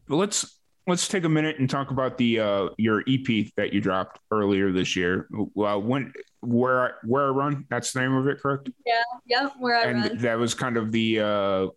let's 0.07 0.57
let's 0.87 1.09
take 1.09 1.25
a 1.25 1.29
minute 1.29 1.59
and 1.59 1.69
talk 1.69 1.91
about 1.91 2.17
the 2.17 2.39
uh, 2.39 2.69
your 2.77 3.03
EP 3.09 3.47
that 3.57 3.73
you 3.73 3.81
dropped 3.81 4.19
earlier 4.31 4.71
this 4.71 4.95
year. 4.95 5.27
Well, 5.53 5.81
when 5.81 6.13
where 6.41 6.81
I, 6.81 6.89
where 7.03 7.25
I 7.25 7.29
run, 7.29 7.65
that's 7.69 7.91
the 7.93 8.01
name 8.01 8.13
of 8.13 8.27
it, 8.27 8.39
correct? 8.39 8.69
Yeah, 8.85 9.01
yeah, 9.25 9.49
where 9.59 9.75
I 9.75 9.85
run. 9.85 9.95
and 9.95 10.05
run. 10.05 10.17
that 10.19 10.37
was 10.37 10.53
kind 10.53 10.77
of 10.77 10.91
the 10.91 11.19
uh, 11.19 11.67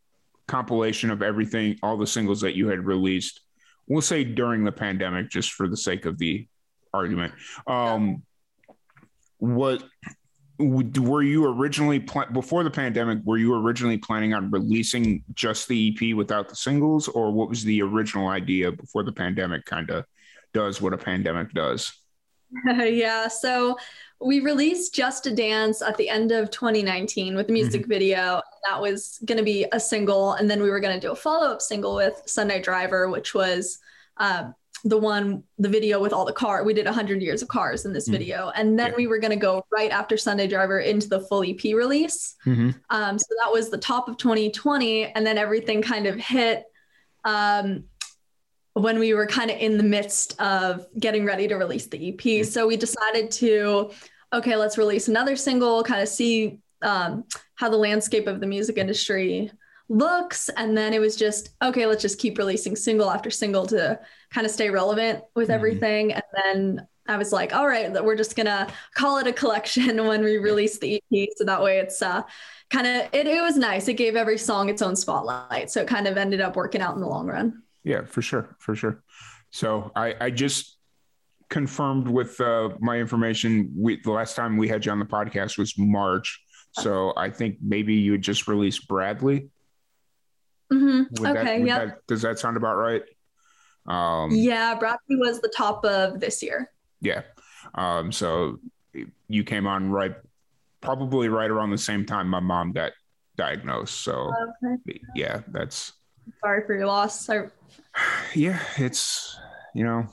compilation 0.46 1.10
of 1.10 1.22
everything, 1.22 1.78
all 1.82 1.96
the 1.96 2.06
singles 2.06 2.40
that 2.42 2.54
you 2.54 2.68
had 2.68 2.84
released. 2.84 3.40
We'll 3.88 4.02
say 4.02 4.24
during 4.24 4.64
the 4.64 4.72
pandemic, 4.72 5.30
just 5.30 5.52
for 5.52 5.68
the 5.68 5.76
sake 5.76 6.06
of 6.06 6.18
the 6.18 6.46
argument. 6.94 7.32
Um, 7.66 8.22
yeah. 8.68 8.74
What 9.38 9.82
were 10.58 11.22
you 11.22 11.46
originally 11.46 12.00
pl- 12.00 12.26
before 12.32 12.62
the 12.62 12.70
pandemic 12.70 13.18
were 13.24 13.38
you 13.38 13.54
originally 13.54 13.98
planning 13.98 14.34
on 14.34 14.50
releasing 14.50 15.24
just 15.34 15.66
the 15.68 15.88
ep 15.88 16.16
without 16.16 16.48
the 16.48 16.56
singles 16.56 17.08
or 17.08 17.30
what 17.30 17.48
was 17.48 17.64
the 17.64 17.82
original 17.82 18.28
idea 18.28 18.70
before 18.70 19.02
the 19.02 19.12
pandemic 19.12 19.64
kind 19.64 19.90
of 19.90 20.04
does 20.52 20.80
what 20.80 20.92
a 20.92 20.98
pandemic 20.98 21.52
does 21.52 21.92
yeah 22.66 23.26
so 23.28 23.76
we 24.24 24.40
released 24.40 24.94
just 24.94 25.26
a 25.26 25.34
dance 25.34 25.82
at 25.82 25.96
the 25.96 26.08
end 26.08 26.32
of 26.32 26.50
2019 26.50 27.34
with 27.34 27.48
the 27.48 27.52
music 27.52 27.82
mm-hmm. 27.82 27.90
video 27.90 28.42
that 28.68 28.80
was 28.80 29.18
going 29.24 29.38
to 29.38 29.44
be 29.44 29.66
a 29.72 29.80
single 29.80 30.34
and 30.34 30.50
then 30.50 30.62
we 30.62 30.70
were 30.70 30.80
going 30.80 30.94
to 30.94 31.04
do 31.04 31.12
a 31.12 31.16
follow-up 31.16 31.60
single 31.60 31.96
with 31.96 32.22
sunday 32.26 32.60
driver 32.60 33.08
which 33.08 33.34
was 33.34 33.78
um, 34.18 34.54
the 34.84 34.98
one 34.98 35.42
the 35.58 35.68
video 35.68 36.00
with 36.00 36.12
all 36.12 36.24
the 36.24 36.32
car 36.32 36.64
we 36.64 36.74
did 36.74 36.84
100 36.84 37.22
years 37.22 37.42
of 37.42 37.48
cars 37.48 37.84
in 37.84 37.92
this 37.92 38.04
mm-hmm. 38.04 38.18
video 38.18 38.52
and 38.54 38.78
then 38.78 38.90
yeah. 38.90 38.96
we 38.96 39.06
were 39.06 39.18
going 39.18 39.32
to 39.32 39.36
go 39.36 39.64
right 39.72 39.90
after 39.90 40.16
sunday 40.16 40.46
driver 40.46 40.80
into 40.80 41.08
the 41.08 41.20
full 41.20 41.42
ep 41.44 41.62
release 41.64 42.34
mm-hmm. 42.46 42.70
um, 42.90 43.18
so 43.18 43.26
that 43.42 43.52
was 43.52 43.70
the 43.70 43.78
top 43.78 44.08
of 44.08 44.16
2020 44.16 45.06
and 45.06 45.26
then 45.26 45.38
everything 45.38 45.82
kind 45.82 46.06
of 46.06 46.16
hit 46.16 46.64
um, 47.24 47.84
when 48.74 48.98
we 48.98 49.14
were 49.14 49.26
kind 49.26 49.50
of 49.50 49.58
in 49.58 49.76
the 49.76 49.84
midst 49.84 50.40
of 50.40 50.86
getting 50.98 51.24
ready 51.24 51.46
to 51.46 51.56
release 51.56 51.86
the 51.86 52.08
ep 52.08 52.44
so 52.44 52.66
we 52.66 52.76
decided 52.76 53.30
to 53.30 53.90
okay 54.32 54.56
let's 54.56 54.78
release 54.78 55.08
another 55.08 55.36
single 55.36 55.82
kind 55.82 56.02
of 56.02 56.08
see 56.08 56.58
um, 56.82 57.24
how 57.54 57.68
the 57.68 57.76
landscape 57.76 58.26
of 58.26 58.40
the 58.40 58.46
music 58.46 58.76
industry 58.76 59.50
looks. 59.88 60.48
And 60.56 60.76
then 60.76 60.94
it 60.94 61.00
was 61.00 61.16
just 61.16 61.50
okay 61.62 61.86
let's 61.86 62.02
just 62.02 62.18
keep 62.18 62.38
releasing 62.38 62.76
single 62.76 63.10
after 63.10 63.30
single 63.30 63.66
to 63.66 64.00
kind 64.32 64.46
of 64.46 64.50
stay 64.50 64.70
relevant 64.70 65.22
with 65.34 65.48
mm-hmm. 65.48 65.54
everything. 65.54 66.12
And 66.12 66.22
then 66.44 66.86
i 67.08 67.16
was 67.16 67.32
like 67.32 67.52
all 67.52 67.66
right 67.66 67.92
we're 68.04 68.14
just 68.14 68.36
gonna 68.36 68.68
call 68.94 69.18
it 69.18 69.26
a 69.26 69.32
collection 69.32 70.06
when 70.06 70.22
we 70.22 70.36
release 70.36 70.78
the 70.78 71.02
ep 71.10 71.28
so 71.36 71.42
that 71.42 71.60
way 71.60 71.78
it's 71.78 72.00
uh 72.00 72.22
kind 72.72 72.86
of 72.86 73.08
it, 73.12 73.26
it 73.26 73.40
was 73.40 73.56
nice. 73.56 73.86
It 73.86 73.94
gave 73.94 74.16
every 74.16 74.38
song 74.38 74.68
its 74.68 74.82
own 74.82 74.96
spotlight. 74.96 75.70
So 75.70 75.82
it 75.82 75.86
kind 75.86 76.08
of 76.08 76.16
ended 76.16 76.40
up 76.40 76.56
working 76.56 76.80
out 76.80 76.94
in 76.94 77.00
the 77.00 77.06
long 77.06 77.26
run. 77.26 77.62
Yeah 77.84 78.04
for 78.04 78.22
sure 78.22 78.56
for 78.58 78.74
sure. 78.74 79.02
So 79.50 79.92
i 79.94 80.14
i 80.20 80.30
just 80.30 80.78
confirmed 81.52 82.08
with 82.08 82.40
uh, 82.40 82.70
my 82.80 82.96
information 82.96 83.70
we 83.76 84.00
the 84.02 84.10
last 84.10 84.34
time 84.34 84.56
we 84.56 84.66
had 84.66 84.84
you 84.84 84.90
on 84.90 84.98
the 84.98 85.04
podcast 85.04 85.58
was 85.58 85.76
march 85.78 86.40
so 86.72 87.12
i 87.16 87.28
think 87.28 87.58
maybe 87.60 87.94
you 87.94 88.16
just 88.16 88.48
released 88.48 88.88
bradley 88.88 89.50
Mm-hmm. 90.72 91.26
Okay. 91.26 91.64
yeah. 91.64 91.90
Does 92.06 92.22
that 92.22 92.38
sound 92.38 92.56
about 92.56 92.76
right? 92.76 93.02
Um, 93.86 94.30
yeah, 94.30 94.74
Bradley 94.74 95.16
was 95.16 95.40
the 95.40 95.52
top 95.54 95.84
of 95.84 96.20
this 96.20 96.42
year. 96.42 96.70
Yeah. 97.00 97.22
Um, 97.74 98.12
so 98.12 98.58
you 99.28 99.44
came 99.44 99.66
on 99.66 99.90
right, 99.90 100.14
probably 100.80 101.28
right 101.28 101.50
around 101.50 101.70
the 101.70 101.78
same 101.78 102.06
time 102.06 102.28
my 102.28 102.40
mom 102.40 102.72
got 102.72 102.92
diagnosed. 103.36 104.00
So 104.00 104.32
okay. 104.64 105.00
yeah, 105.14 105.42
that's. 105.48 105.92
Sorry 106.40 106.64
for 106.66 106.74
your 106.74 106.86
loss. 106.86 107.28
I... 107.28 107.48
Yeah, 108.34 108.62
it's 108.78 109.38
you 109.74 109.84
know. 109.84 110.06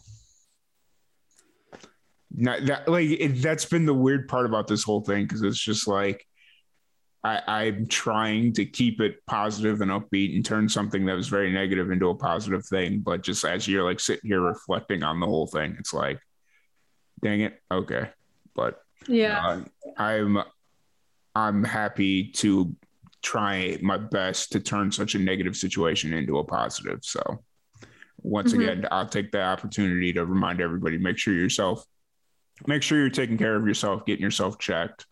Not 2.35 2.65
that 2.67 2.87
like 2.87 3.09
it, 3.09 3.41
that's 3.41 3.65
been 3.65 3.85
the 3.85 3.93
weird 3.93 4.27
part 4.27 4.45
about 4.45 4.67
this 4.67 4.83
whole 4.83 5.01
thing 5.01 5.23
because 5.23 5.41
it's 5.41 5.59
just 5.59 5.87
like 5.87 6.25
I, 7.23 7.41
I'm 7.47 7.87
trying 7.87 8.53
to 8.53 8.65
keep 8.65 9.01
it 9.01 9.25
positive 9.25 9.81
and 9.81 9.91
upbeat 9.91 10.35
and 10.35 10.45
turn 10.45 10.69
something 10.69 11.05
that 11.05 11.15
was 11.15 11.27
very 11.27 11.51
negative 11.51 11.91
into 11.91 12.09
a 12.09 12.15
positive 12.15 12.65
thing. 12.65 12.99
But 12.99 13.23
just 13.23 13.43
as 13.43 13.67
you're 13.67 13.83
like 13.83 13.99
sitting 13.99 14.29
here 14.29 14.41
reflecting 14.41 15.03
on 15.03 15.19
the 15.19 15.25
whole 15.25 15.47
thing, 15.47 15.75
it's 15.79 15.93
like, 15.93 16.19
dang 17.21 17.41
it, 17.41 17.59
okay. 17.71 18.09
But 18.55 18.79
Yeah. 19.07 19.39
uh, 19.43 19.63
I'm 19.97 20.37
I'm 21.35 21.63
happy 21.63 22.31
to 22.33 22.75
try 23.21 23.77
my 23.81 23.97
best 23.97 24.51
to 24.53 24.59
turn 24.59 24.91
such 24.91 25.15
a 25.15 25.19
negative 25.19 25.55
situation 25.57 26.13
into 26.13 26.37
a 26.37 26.43
positive. 26.43 26.99
So 27.01 27.43
once 28.21 28.53
Mhm. 28.53 28.55
again, 28.55 28.85
I'll 28.91 29.07
take 29.09 29.31
the 29.31 29.41
opportunity 29.41 30.13
to 30.13 30.25
remind 30.25 30.61
everybody: 30.61 30.97
make 30.97 31.17
sure 31.17 31.33
yourself, 31.33 31.85
make 32.67 32.83
sure 32.83 32.97
you're 32.97 33.09
taking 33.09 33.37
care 33.37 33.55
of 33.55 33.67
yourself, 33.67 34.05
getting 34.05 34.23
yourself 34.23 34.59
checked, 34.59 35.05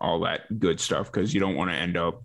all 0.00 0.20
that 0.20 0.58
good 0.58 0.80
stuff, 0.80 1.12
because 1.12 1.34
you 1.34 1.40
don't 1.40 1.56
want 1.56 1.70
to 1.70 1.76
end 1.76 1.96
up 1.96 2.22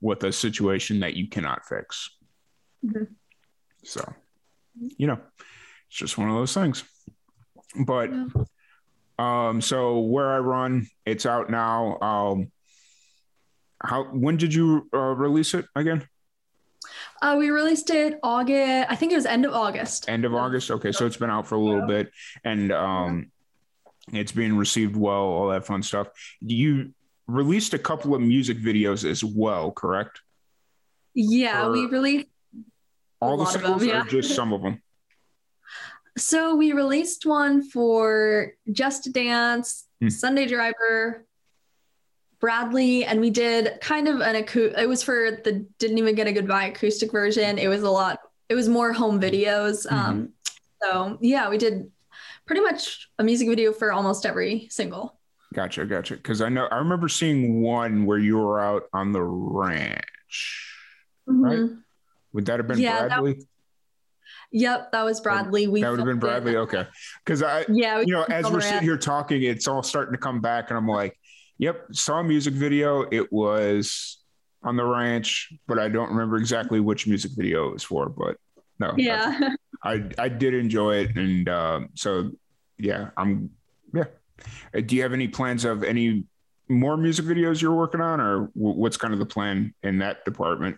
with 0.00 0.22
a 0.24 0.32
situation 0.32 1.00
that 1.00 1.14
you 1.14 1.28
cannot 1.28 1.66
fix. 1.66 2.10
Mhm. 2.84 3.08
So, 3.84 4.14
you 4.96 5.06
know, 5.06 5.20
it's 5.88 5.96
just 5.96 6.18
one 6.18 6.28
of 6.28 6.34
those 6.34 6.54
things. 6.54 6.84
But 7.86 8.10
um, 9.18 9.60
so 9.60 9.98
where 9.98 10.30
I 10.30 10.38
run, 10.38 10.88
it's 11.04 11.26
out 11.26 11.50
now. 11.50 11.98
Um, 12.00 12.52
how 13.82 14.04
when 14.04 14.36
did 14.36 14.54
you 14.54 14.88
uh, 14.92 14.98
release 14.98 15.54
it 15.54 15.66
again? 15.74 16.08
Uh, 17.20 17.36
we 17.38 17.50
released 17.50 17.90
it 17.90 18.18
August. 18.22 18.86
I 18.90 18.94
think 18.94 19.12
it 19.12 19.16
was 19.16 19.26
end 19.26 19.44
of 19.44 19.52
August. 19.52 20.08
End 20.08 20.24
of 20.24 20.34
August. 20.34 20.70
Okay, 20.70 20.92
so 20.92 21.04
it's 21.06 21.16
been 21.16 21.30
out 21.30 21.46
for 21.46 21.56
a 21.56 21.60
little 21.60 21.86
bit, 21.86 22.12
and 22.44 22.70
um, 22.72 23.30
it's 24.12 24.32
being 24.32 24.56
received 24.56 24.96
well. 24.96 25.22
All 25.24 25.48
that 25.48 25.66
fun 25.66 25.82
stuff. 25.82 26.08
You 26.40 26.92
released 27.26 27.74
a 27.74 27.78
couple 27.78 28.14
of 28.14 28.20
music 28.20 28.58
videos 28.58 29.04
as 29.08 29.24
well, 29.24 29.70
correct? 29.72 30.20
Yeah, 31.14 31.64
For- 31.64 31.72
we 31.72 31.86
released. 31.86 32.26
All 33.20 33.36
the 33.36 33.46
singles, 33.46 33.82
them, 33.84 34.06
or 34.06 34.08
just 34.08 34.34
some 34.36 34.52
of 34.52 34.62
them? 34.62 34.80
So 36.16 36.54
we 36.54 36.72
released 36.72 37.26
one 37.26 37.62
for 37.68 38.52
Just 38.70 39.12
Dance, 39.12 39.84
Hmm. 40.00 40.08
Sunday 40.10 40.46
Driver, 40.46 41.26
Bradley, 42.40 43.04
and 43.04 43.20
we 43.20 43.30
did 43.30 43.80
kind 43.80 44.06
of 44.08 44.20
an 44.20 44.36
acoustic. 44.36 44.78
It 44.78 44.88
was 44.88 45.02
for 45.02 45.40
the 45.44 45.66
didn't 45.78 45.98
even 45.98 46.14
get 46.14 46.26
a 46.26 46.32
goodbye 46.32 46.66
acoustic 46.66 47.10
version. 47.10 47.58
It 47.58 47.68
was 47.68 47.82
a 47.82 47.90
lot. 47.90 48.20
It 48.48 48.54
was 48.54 48.68
more 48.68 48.92
home 48.92 49.20
videos. 49.20 49.86
Mm-hmm. 49.86 49.94
Um, 49.94 50.28
so 50.82 51.18
yeah, 51.20 51.48
we 51.48 51.58
did 51.58 51.90
pretty 52.46 52.62
much 52.62 53.08
a 53.18 53.24
music 53.24 53.48
video 53.48 53.72
for 53.72 53.92
almost 53.92 54.24
every 54.24 54.68
single. 54.70 55.18
Gotcha, 55.52 55.84
gotcha. 55.86 56.14
Because 56.14 56.40
I 56.40 56.48
know 56.48 56.66
I 56.66 56.76
remember 56.76 57.08
seeing 57.08 57.60
one 57.62 58.06
where 58.06 58.18
you 58.18 58.36
were 58.38 58.60
out 58.60 58.84
on 58.92 59.12
the 59.12 59.22
ranch. 59.22 60.74
Right. 61.26 61.58
Mhm. 61.58 61.82
Would 62.34 62.46
that 62.46 62.58
have 62.60 62.68
been 62.68 62.78
Yeah, 62.78 63.00
that 63.00 63.08
Bradley? 63.08 63.46
Yep, 64.52 64.92
that 64.92 65.04
was 65.04 65.20
Bradley. 65.20 65.66
We 65.66 65.82
that 65.82 65.90
would 65.90 65.98
have 65.98 66.06
been 66.06 66.20
filmed 66.20 66.36
it. 66.36 66.42
Bradley. 66.42 66.56
Okay, 66.56 66.86
because 67.24 67.42
I, 67.42 67.64
Yeah, 67.68 68.00
you 68.00 68.12
know, 68.14 68.22
as 68.24 68.50
we're 68.50 68.60
sitting 68.60 68.82
here 68.82 68.96
talking, 68.96 69.42
it's 69.42 69.66
all 69.66 69.82
starting 69.82 70.12
to 70.12 70.18
come 70.18 70.40
back, 70.40 70.70
and 70.70 70.78
I'm 70.78 70.86
like, 70.86 71.18
"Yep, 71.58 71.86
saw 71.94 72.20
a 72.20 72.24
music 72.24 72.54
video. 72.54 73.02
It 73.10 73.32
was 73.32 74.18
on 74.62 74.76
the 74.76 74.84
ranch, 74.84 75.52
but 75.66 75.78
I 75.78 75.88
don't 75.88 76.10
remember 76.10 76.36
exactly 76.36 76.80
which 76.80 77.06
music 77.06 77.32
video 77.36 77.68
it 77.68 77.72
was 77.74 77.82
for. 77.84 78.08
But 78.08 78.36
no, 78.78 78.94
Yeah. 78.96 79.50
I 79.82 80.08
I 80.18 80.28
did 80.28 80.54
enjoy 80.54 80.96
it, 80.96 81.16
and 81.16 81.48
um, 81.48 81.88
so 81.94 82.32
yeah, 82.78 83.10
I'm 83.16 83.50
yeah. 83.94 84.04
Uh, 84.74 84.80
Do 84.80 84.96
you 84.96 85.02
have 85.02 85.12
any 85.12 85.28
plans 85.28 85.64
of 85.64 85.82
any 85.84 86.24
more 86.68 86.96
music 86.96 87.24
videos 87.24 87.60
you're 87.62 87.74
working 87.74 88.00
on, 88.00 88.20
or 88.20 88.46
wh- 88.54 88.76
what's 88.78 88.96
kind 88.96 89.12
of 89.12 89.18
the 89.20 89.26
plan 89.26 89.74
in 89.82 89.98
that 89.98 90.24
department? 90.24 90.76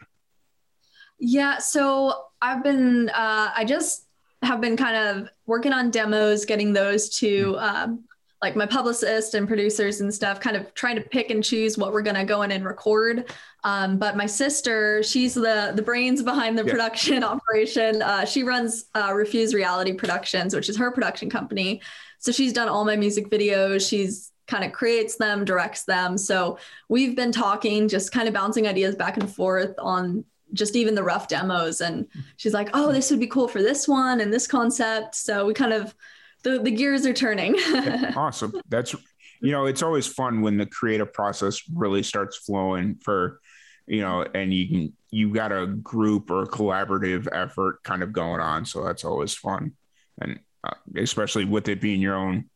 Yeah, 1.18 1.58
so 1.58 2.24
I've 2.40 2.62
been, 2.62 3.10
uh, 3.10 3.50
I 3.54 3.64
just 3.66 4.06
have 4.42 4.60
been 4.62 4.76
kind 4.76 4.96
of 4.96 5.28
working 5.46 5.72
on 5.74 5.90
demos, 5.90 6.46
getting 6.46 6.72
those 6.72 7.10
to 7.18 7.56
um, 7.58 8.04
like 8.42 8.56
my 8.56 8.66
publicist 8.66 9.34
and 9.34 9.46
producers 9.46 10.00
and 10.00 10.12
stuff, 10.12 10.40
kind 10.40 10.56
of 10.56 10.72
trying 10.74 10.96
to 10.96 11.02
pick 11.02 11.30
and 11.30 11.44
choose 11.44 11.76
what 11.76 11.92
we're 11.92 12.02
gonna 12.02 12.24
go 12.24 12.42
in 12.42 12.50
and 12.52 12.64
record. 12.64 13.30
Um, 13.64 13.98
but 13.98 14.16
my 14.16 14.26
sister, 14.26 15.02
she's 15.02 15.34
the 15.34 15.72
the 15.74 15.82
brains 15.82 16.22
behind 16.22 16.58
the 16.58 16.64
Yeah. 16.64 16.72
production 16.72 17.22
operation. 17.34 18.00
Uh, 18.02 18.24
she 18.24 18.42
runs 18.42 18.86
uh, 18.94 19.12
Refuse 19.14 19.52
Reality 19.54 19.92
Productions, 19.92 20.54
which 20.54 20.68
is 20.68 20.76
her 20.78 20.90
production 20.90 21.28
company. 21.28 21.82
So 22.18 22.32
she's 22.32 22.52
done 22.52 22.68
all 22.68 22.84
my 22.84 22.96
music 22.96 23.30
videos. 23.30 23.88
She's 23.88 24.32
kind 24.46 24.64
of 24.64 24.72
creates 24.72 25.16
them, 25.16 25.44
directs 25.44 25.84
them. 25.84 26.18
So 26.18 26.58
we've 26.88 27.14
been 27.14 27.32
talking, 27.32 27.88
just 27.88 28.10
kind 28.10 28.26
of 28.26 28.34
bouncing 28.34 28.66
ideas 28.66 28.96
back 28.96 29.16
and 29.16 29.32
forth 29.32 29.74
on 29.78 30.24
just 30.52 30.74
even 30.74 30.96
the 30.96 31.02
rough 31.04 31.28
demos 31.28 31.80
and 31.80 32.08
she's 32.36 32.52
like 32.52 32.68
oh 32.74 32.90
this 32.90 33.08
would 33.08 33.20
be 33.20 33.26
cool 33.28 33.46
for 33.46 33.62
this 33.62 33.86
one 33.86 34.20
and 34.20 34.32
this 34.32 34.48
concept 34.48 35.14
so 35.14 35.46
we 35.46 35.54
kind 35.54 35.72
of 35.72 35.94
the, 36.42 36.58
the 36.58 36.70
gears 36.70 37.06
are 37.06 37.12
turning 37.12 37.54
awesome. 38.16 38.52
That's 38.68 38.94
you 39.42 39.52
know, 39.52 39.66
it's 39.66 39.82
always 39.82 40.06
fun 40.06 40.42
when 40.42 40.58
the 40.58 40.66
creative 40.66 41.12
process 41.12 41.62
really 41.74 42.02
starts 42.02 42.36
flowing 42.36 42.96
for 42.96 43.40
you 43.86 44.02
know, 44.02 44.24
and 44.34 44.54
you 44.54 44.68
can 44.68 44.92
you 45.10 45.32
got 45.32 45.50
a 45.50 45.66
group 45.66 46.30
or 46.30 46.44
a 46.44 46.46
collaborative 46.46 47.26
effort 47.32 47.82
kind 47.82 48.04
of 48.04 48.12
going 48.12 48.40
on, 48.40 48.64
so 48.64 48.84
that's 48.84 49.04
always 49.04 49.34
fun, 49.34 49.72
and 50.20 50.38
uh, 50.62 50.74
especially 50.96 51.44
with 51.44 51.68
it 51.68 51.80
being 51.80 52.00
your 52.00 52.14
own 52.14 52.48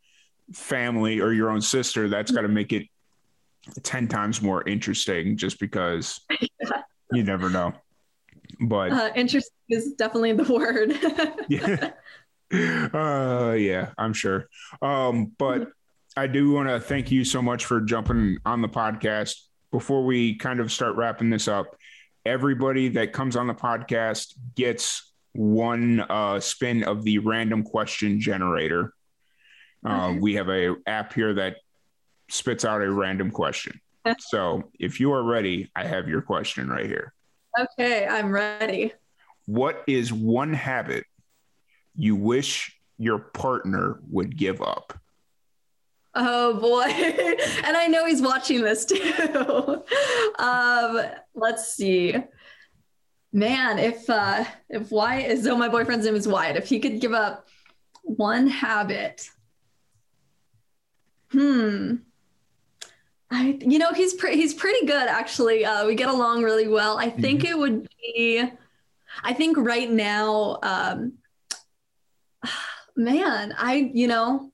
family 0.53 1.21
or 1.21 1.33
your 1.33 1.51
own 1.51 1.61
sister, 1.61 2.09
that's 2.09 2.31
got 2.31 2.43
to 2.43 2.49
make 2.49 2.73
it 2.73 2.87
ten 3.83 4.07
times 4.07 4.43
more 4.43 4.67
interesting, 4.69 5.37
just 5.37 5.59
because 5.59 6.21
you 7.13 7.25
never 7.25 7.51
know. 7.51 7.73
But 8.61 8.93
uh, 8.93 9.11
interesting 9.17 9.57
is 9.71 9.95
definitely 9.95 10.35
the 10.35 10.53
word 10.53 10.97
yeah. 11.49 11.91
Uh, 12.95 13.53
yeah, 13.59 13.91
I'm 13.99 14.13
sure. 14.13 14.49
Um, 14.81 15.33
but 15.39 15.69
I 16.17 16.27
do 16.29 16.53
want 16.53 16.69
to 16.69 16.79
thank 16.79 17.11
you 17.11 17.25
so 17.25 17.43
much 17.43 17.65
for 17.65 17.81
jumping 17.81 18.39
on 18.47 18.63
the 18.63 18.69
podcast. 18.69 19.37
Before 19.73 20.05
we 20.05 20.37
kind 20.37 20.61
of 20.61 20.71
start 20.71 20.95
wrapping 20.95 21.31
this 21.31 21.49
up, 21.49 21.77
everybody 22.25 22.89
that 22.91 23.13
comes 23.13 23.35
on 23.35 23.49
the 23.49 23.55
podcast 23.55 24.35
gets 24.55 25.13
one 25.33 26.01
uh, 26.01 26.39
spin 26.39 26.85
of 26.85 27.03
the 27.03 27.19
random 27.19 27.65
question 27.65 28.21
generator. 28.21 28.93
Uh, 29.85 30.15
we 30.21 30.35
have 30.35 30.49
a 30.49 30.77
app 30.87 31.13
here 31.13 31.35
that 31.35 31.57
spits 32.31 32.65
out 32.65 32.83
a 32.83 32.91
random 32.91 33.31
question. 33.31 33.81
So 34.19 34.71
if 34.79 35.01
you 35.01 35.13
are 35.15 35.23
ready, 35.23 35.71
I 35.75 35.85
have 35.85 36.09
your 36.09 36.21
question 36.21 36.69
right 36.69 36.85
here. 36.87 37.15
okay 37.59 38.07
i'm 38.07 38.31
ready 38.31 38.93
What 39.47 39.83
is 39.87 40.13
one 40.13 40.53
habit 40.53 41.05
you 41.97 42.17
wish 42.17 42.79
your 42.99 43.19
partner 43.19 44.01
would 44.11 44.37
give 44.37 44.63
up? 44.63 44.99
oh 46.15 46.55
boy 46.61 46.85
and 47.65 47.77
i 47.77 47.87
know 47.87 48.07
he's 48.07 48.23
watching 48.23 48.63
this 48.63 48.85
too 48.85 49.83
um 50.39 51.01
let's 51.35 51.75
see 51.75 52.15
man 53.33 53.79
if 53.79 54.09
uh 54.09 54.45
if 54.69 54.91
wyatt 54.91 55.39
so 55.43 55.57
my 55.57 55.69
boyfriend's 55.69 56.07
name 56.07 56.15
is 56.15 56.29
wyatt 56.29 56.57
if 56.57 56.69
he 56.69 56.79
could 56.79 57.01
give 57.01 57.13
up 57.13 57.49
one 58.03 58.47
habit 58.47 59.29
hmm 61.31 61.97
I, 63.31 63.59
you 63.63 63.79
know, 63.81 63.93
he's 63.93 64.15
pretty, 64.15 64.37
he's 64.37 64.55
pretty 64.55 64.87
good 64.87 65.09
actually. 65.09 65.65
Uh, 65.65 65.87
we 65.87 65.97
get 65.97 66.09
along 66.09 66.45
really 66.45 66.69
well. 66.69 66.99
I 66.99 67.11
think 67.11 67.45
it 67.45 67.59
would 67.59 67.89
be, 68.01 68.45
I 69.25 69.33
think 69.33 69.57
right 69.57 69.91
now, 69.91 70.59
um, 70.63 71.15
man, 72.97 73.55
I, 73.59 73.91
you 73.93 74.07
know, 74.07 74.51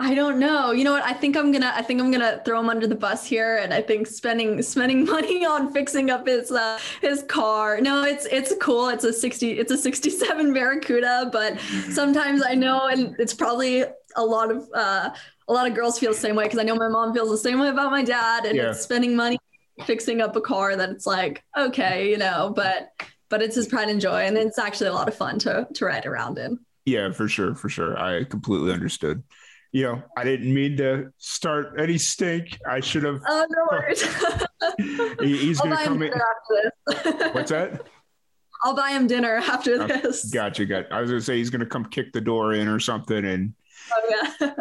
I 0.00 0.14
don't 0.14 0.38
know. 0.38 0.70
You 0.70 0.84
know 0.84 0.92
what? 0.92 1.02
I 1.02 1.12
think 1.12 1.36
I'm 1.36 1.50
gonna, 1.50 1.72
I 1.74 1.82
think 1.82 2.00
I'm 2.00 2.12
gonna 2.12 2.40
throw 2.44 2.60
him 2.60 2.68
under 2.70 2.86
the 2.86 2.94
bus 2.94 3.26
here, 3.26 3.56
and 3.56 3.74
I 3.74 3.82
think 3.82 4.06
spending 4.06 4.62
spending 4.62 5.04
money 5.16 5.44
on 5.44 5.72
fixing 5.72 6.08
up 6.10 6.26
his 6.28 6.52
uh, 6.52 6.78
his 7.00 7.24
car. 7.24 7.80
No, 7.80 8.04
it's 8.04 8.24
it's 8.26 8.54
cool. 8.60 8.90
It's 8.90 9.02
a 9.02 9.12
sixty, 9.12 9.58
it's 9.58 9.72
a 9.72 9.76
'67 9.76 10.54
Barracuda, 10.54 11.30
but 11.32 11.58
sometimes 11.90 12.42
I 12.46 12.54
know, 12.54 12.86
and 12.86 13.16
it's 13.18 13.34
probably 13.34 13.84
a 14.14 14.24
lot 14.24 14.52
of 14.52 14.68
uh, 14.72 15.10
a 15.48 15.52
lot 15.52 15.66
of 15.68 15.74
girls 15.74 15.98
feel 15.98 16.12
the 16.12 16.18
same 16.18 16.36
way 16.36 16.44
because 16.44 16.60
I 16.60 16.62
know 16.62 16.76
my 16.76 16.88
mom 16.88 17.12
feels 17.12 17.30
the 17.30 17.36
same 17.38 17.58
way 17.58 17.68
about 17.68 17.90
my 17.90 18.04
dad, 18.04 18.44
and 18.46 18.54
Yeah. 18.56 18.72
spending 18.72 19.16
money 19.16 19.36
fixing 19.84 20.20
up 20.20 20.36
a 20.36 20.40
car 20.40 20.76
that 20.76 20.90
it's 20.90 21.06
like 21.08 21.42
okay, 21.58 22.08
you 22.08 22.18
know, 22.18 22.52
but 22.54 22.90
but 23.30 23.42
it's 23.42 23.56
his 23.56 23.66
pride 23.66 23.88
and 23.88 24.00
joy, 24.00 24.20
and 24.26 24.38
it's 24.38 24.60
actually 24.60 24.90
a 24.90 24.94
lot 24.94 25.08
of 25.08 25.16
fun 25.16 25.40
to 25.40 25.66
to 25.74 25.84
ride 25.86 26.06
around 26.06 26.38
in. 26.38 26.60
Yeah, 26.88 27.12
for 27.12 27.28
sure, 27.28 27.54
for 27.54 27.68
sure. 27.68 27.98
I 27.98 28.24
completely 28.24 28.72
understood. 28.72 29.22
You 29.72 29.82
know, 29.82 30.02
I 30.16 30.24
didn't 30.24 30.52
mean 30.54 30.76
to 30.78 31.12
start 31.18 31.74
any 31.78 31.98
stink. 31.98 32.58
I 32.66 32.80
should 32.80 33.02
have. 33.04 33.20
Oh 33.28 33.46
no 33.50 33.66
worries. 33.70 34.02
He- 35.20 35.36
He's 35.38 35.60
I'll 35.60 35.66
gonna 35.70 35.84
come 35.84 36.02
in. 36.02 36.12
after 36.14 36.72
this. 36.86 37.34
What's 37.34 37.50
that? 37.50 37.82
I'll 38.64 38.74
buy 38.74 38.90
him 38.90 39.06
dinner 39.06 39.36
after 39.36 39.86
this. 39.86 40.24
Gotcha, 40.30 40.64
got. 40.66 40.90
I 40.90 41.00
was 41.00 41.10
gonna 41.10 41.20
say 41.20 41.36
he's 41.36 41.50
gonna 41.50 41.66
come 41.66 41.84
kick 41.84 42.12
the 42.12 42.20
door 42.20 42.54
in 42.54 42.66
or 42.68 42.80
something, 42.80 43.24
and 43.24 43.52
Oh, 43.90 44.28
yeah. 44.40 44.52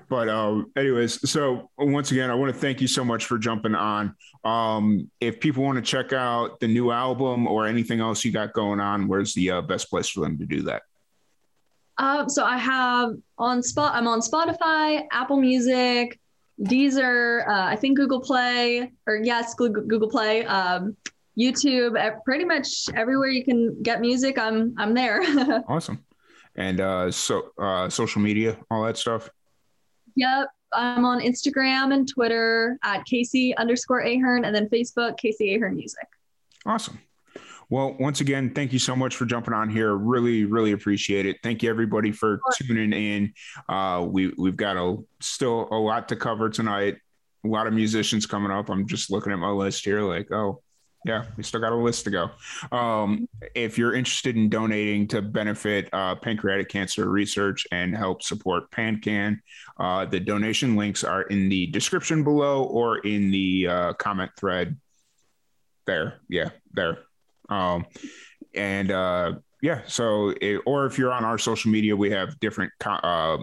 but 0.08 0.28
um, 0.28 0.70
anyways, 0.76 1.28
so 1.28 1.70
once 1.78 2.12
again, 2.12 2.30
I 2.30 2.34
want 2.34 2.54
to 2.54 2.60
thank 2.60 2.80
you 2.80 2.86
so 2.86 3.04
much 3.04 3.24
for 3.26 3.36
jumping 3.38 3.74
on. 3.74 4.14
Um, 4.44 5.10
if 5.20 5.40
people 5.40 5.64
want 5.64 5.76
to 5.76 5.82
check 5.82 6.12
out 6.12 6.60
the 6.60 6.68
new 6.68 6.92
album 6.92 7.48
or 7.48 7.66
anything 7.66 7.98
else 8.00 8.24
you 8.24 8.30
got 8.30 8.52
going 8.52 8.78
on, 8.78 9.08
where's 9.08 9.34
the 9.34 9.50
uh, 9.50 9.62
best 9.62 9.90
place 9.90 10.08
for 10.08 10.20
them 10.20 10.38
to 10.38 10.46
do 10.46 10.62
that? 10.64 10.82
Um, 11.98 12.28
so 12.28 12.44
I 12.44 12.56
have 12.58 13.14
on 13.38 13.62
spot. 13.62 13.94
I'm 13.94 14.06
on 14.08 14.20
Spotify, 14.20 15.04
Apple 15.12 15.36
Music, 15.36 16.18
Deezer. 16.60 17.46
Uh, 17.48 17.66
I 17.66 17.76
think 17.76 17.96
Google 17.96 18.20
Play, 18.20 18.92
or 19.06 19.16
yes, 19.16 19.54
Google 19.54 20.08
Play. 20.08 20.44
Um, 20.46 20.96
YouTube, 21.38 22.22
pretty 22.24 22.44
much 22.44 22.86
everywhere 22.94 23.28
you 23.28 23.44
can 23.44 23.82
get 23.82 24.00
music, 24.00 24.38
I'm 24.38 24.74
I'm 24.78 24.94
there. 24.94 25.20
awesome. 25.68 26.04
And 26.56 26.80
uh, 26.80 27.10
so 27.10 27.50
uh, 27.58 27.88
social 27.88 28.22
media, 28.22 28.56
all 28.70 28.84
that 28.84 28.96
stuff. 28.96 29.28
Yep, 30.14 30.48
I'm 30.72 31.04
on 31.04 31.20
Instagram 31.20 31.92
and 31.92 32.08
Twitter 32.08 32.78
at 32.84 33.04
Casey 33.04 33.56
underscore 33.56 34.00
Ahern, 34.00 34.44
and 34.44 34.54
then 34.54 34.68
Facebook 34.68 35.16
Casey 35.16 35.56
Ahern 35.56 35.74
Music. 35.74 36.06
Awesome. 36.64 36.98
Well, 37.74 37.96
once 37.98 38.20
again, 38.20 38.54
thank 38.54 38.72
you 38.72 38.78
so 38.78 38.94
much 38.94 39.16
for 39.16 39.26
jumping 39.26 39.52
on 39.52 39.68
here. 39.68 39.96
Really, 39.96 40.44
really 40.44 40.70
appreciate 40.70 41.26
it. 41.26 41.38
Thank 41.42 41.64
you 41.64 41.70
everybody 41.70 42.12
for 42.12 42.38
tuning 42.54 42.92
in. 42.92 43.34
Uh, 43.68 44.06
we 44.08 44.32
we've 44.38 44.56
got 44.56 44.76
a 44.76 44.98
still 45.18 45.66
a 45.72 45.74
lot 45.74 46.08
to 46.10 46.14
cover 46.14 46.48
tonight. 46.48 46.98
A 47.44 47.48
lot 47.48 47.66
of 47.66 47.72
musicians 47.72 48.26
coming 48.26 48.52
up. 48.52 48.68
I'm 48.68 48.86
just 48.86 49.10
looking 49.10 49.32
at 49.32 49.40
my 49.40 49.50
list 49.50 49.84
here, 49.84 50.02
like, 50.02 50.30
oh, 50.30 50.62
yeah, 51.04 51.24
we 51.36 51.42
still 51.42 51.58
got 51.58 51.72
a 51.72 51.74
list 51.74 52.04
to 52.04 52.12
go. 52.12 52.30
Um, 52.70 53.28
if 53.56 53.76
you're 53.76 53.92
interested 53.92 54.36
in 54.36 54.48
donating 54.48 55.08
to 55.08 55.20
benefit 55.20 55.88
uh, 55.92 56.14
pancreatic 56.14 56.68
cancer 56.68 57.10
research 57.10 57.66
and 57.72 57.96
help 57.96 58.22
support 58.22 58.70
PanCan, 58.70 59.40
uh, 59.80 60.04
the 60.04 60.20
donation 60.20 60.76
links 60.76 61.02
are 61.02 61.22
in 61.22 61.48
the 61.48 61.66
description 61.66 62.22
below 62.22 62.62
or 62.62 62.98
in 62.98 63.32
the 63.32 63.66
uh, 63.66 63.92
comment 63.94 64.30
thread. 64.38 64.78
There, 65.86 66.20
yeah, 66.28 66.50
there. 66.72 66.98
Um, 67.48 67.86
and 68.54 68.90
uh, 68.90 69.32
yeah, 69.62 69.82
so 69.86 70.34
it, 70.40 70.60
or 70.66 70.86
if 70.86 70.98
you're 70.98 71.12
on 71.12 71.24
our 71.24 71.38
social 71.38 71.70
media, 71.70 71.96
we 71.96 72.10
have 72.10 72.38
different 72.40 72.72
uh, 72.84 73.38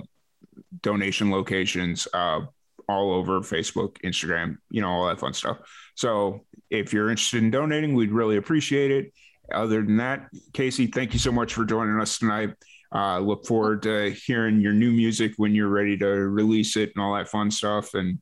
donation 0.81 1.31
locations 1.31 2.07
uh, 2.13 2.41
all 2.87 3.13
over 3.13 3.39
Facebook, 3.39 3.97
Instagram, 4.03 4.57
you 4.69 4.81
know, 4.81 4.89
all 4.89 5.07
that 5.07 5.19
fun 5.19 5.33
stuff. 5.33 5.57
So 5.95 6.41
if 6.69 6.93
you're 6.93 7.09
interested 7.09 7.43
in 7.43 7.51
donating, 7.51 7.93
we'd 7.95 8.11
really 8.11 8.37
appreciate 8.37 8.91
it. 8.91 9.13
Other 9.53 9.81
than 9.81 9.97
that, 9.97 10.29
Casey, 10.53 10.87
thank 10.87 11.13
you 11.13 11.19
so 11.19 11.31
much 11.31 11.53
for 11.53 11.65
joining 11.65 11.99
us 11.99 12.19
tonight. 12.19 12.53
Uh, 12.93 13.19
look 13.19 13.45
forward 13.45 13.83
to 13.83 14.11
hearing 14.11 14.59
your 14.59 14.73
new 14.73 14.91
music 14.91 15.33
when 15.37 15.55
you're 15.55 15.69
ready 15.69 15.97
to 15.97 16.07
release 16.07 16.75
it 16.75 16.91
and 16.95 17.03
all 17.03 17.15
that 17.15 17.29
fun 17.29 17.49
stuff. 17.49 17.93
And 17.93 18.19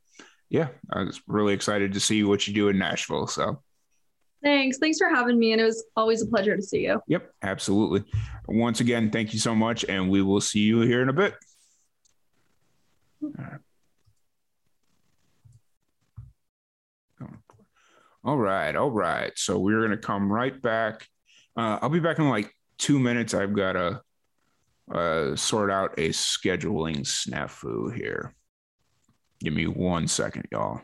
yeah, 0.50 0.70
I 0.92 1.04
was 1.04 1.22
really 1.28 1.54
excited 1.54 1.94
to 1.94 2.00
see 2.00 2.24
what 2.24 2.48
you 2.48 2.54
do 2.54 2.70
in 2.70 2.78
Nashville. 2.78 3.28
So 3.28 3.62
thanks. 4.43 4.78
Thanks 4.78 4.97
for 4.97 5.10
having 5.10 5.38
me. 5.38 5.52
And 5.52 5.62
it 5.62 5.65
was 5.65 5.84
always 5.95 6.21
a 6.21 6.28
pleasure 6.28 6.56
to 6.56 6.62
see 6.62 6.84
you. 6.84 7.02
Yep, 7.08 7.32
absolutely. 7.41 8.04
Once 8.47 8.80
again, 8.80 9.12
thank 9.12 9.34
you 9.34 9.39
so 9.39 9.56
much. 9.56 9.86
And 9.88 10.10
we 10.10 10.21
will 10.21 10.41
see 10.41 10.62
you 10.62 10.82
here 10.82 11.02
in 11.02 11.10
a 11.10 11.13
bit. 11.13 11.36
All 18.23 18.38
right. 18.38 18.75
All 18.75 18.91
right. 18.91 19.32
So 19.36 19.60
we're 19.60 19.82
gonna 19.82 19.97
come 19.97 20.32
right 20.32 20.62
back. 20.62 21.08
Uh, 21.56 21.80
I'll 21.82 21.89
be 21.89 21.99
back 21.99 22.19
in 22.19 22.30
like 22.30 22.54
two 22.78 22.99
minutes. 22.99 23.34
I've 23.34 23.54
got 23.54 23.73
to 23.73 24.02
uh, 24.93 25.36
sort 25.36 25.71
out 25.71 25.93
a 25.97 26.10
scheduling 26.10 26.99
snafu 26.99 27.93
here. 27.95 28.34
Give 29.41 29.54
me 29.54 29.67
one 29.67 30.08
second, 30.08 30.45
y'all. 30.52 30.82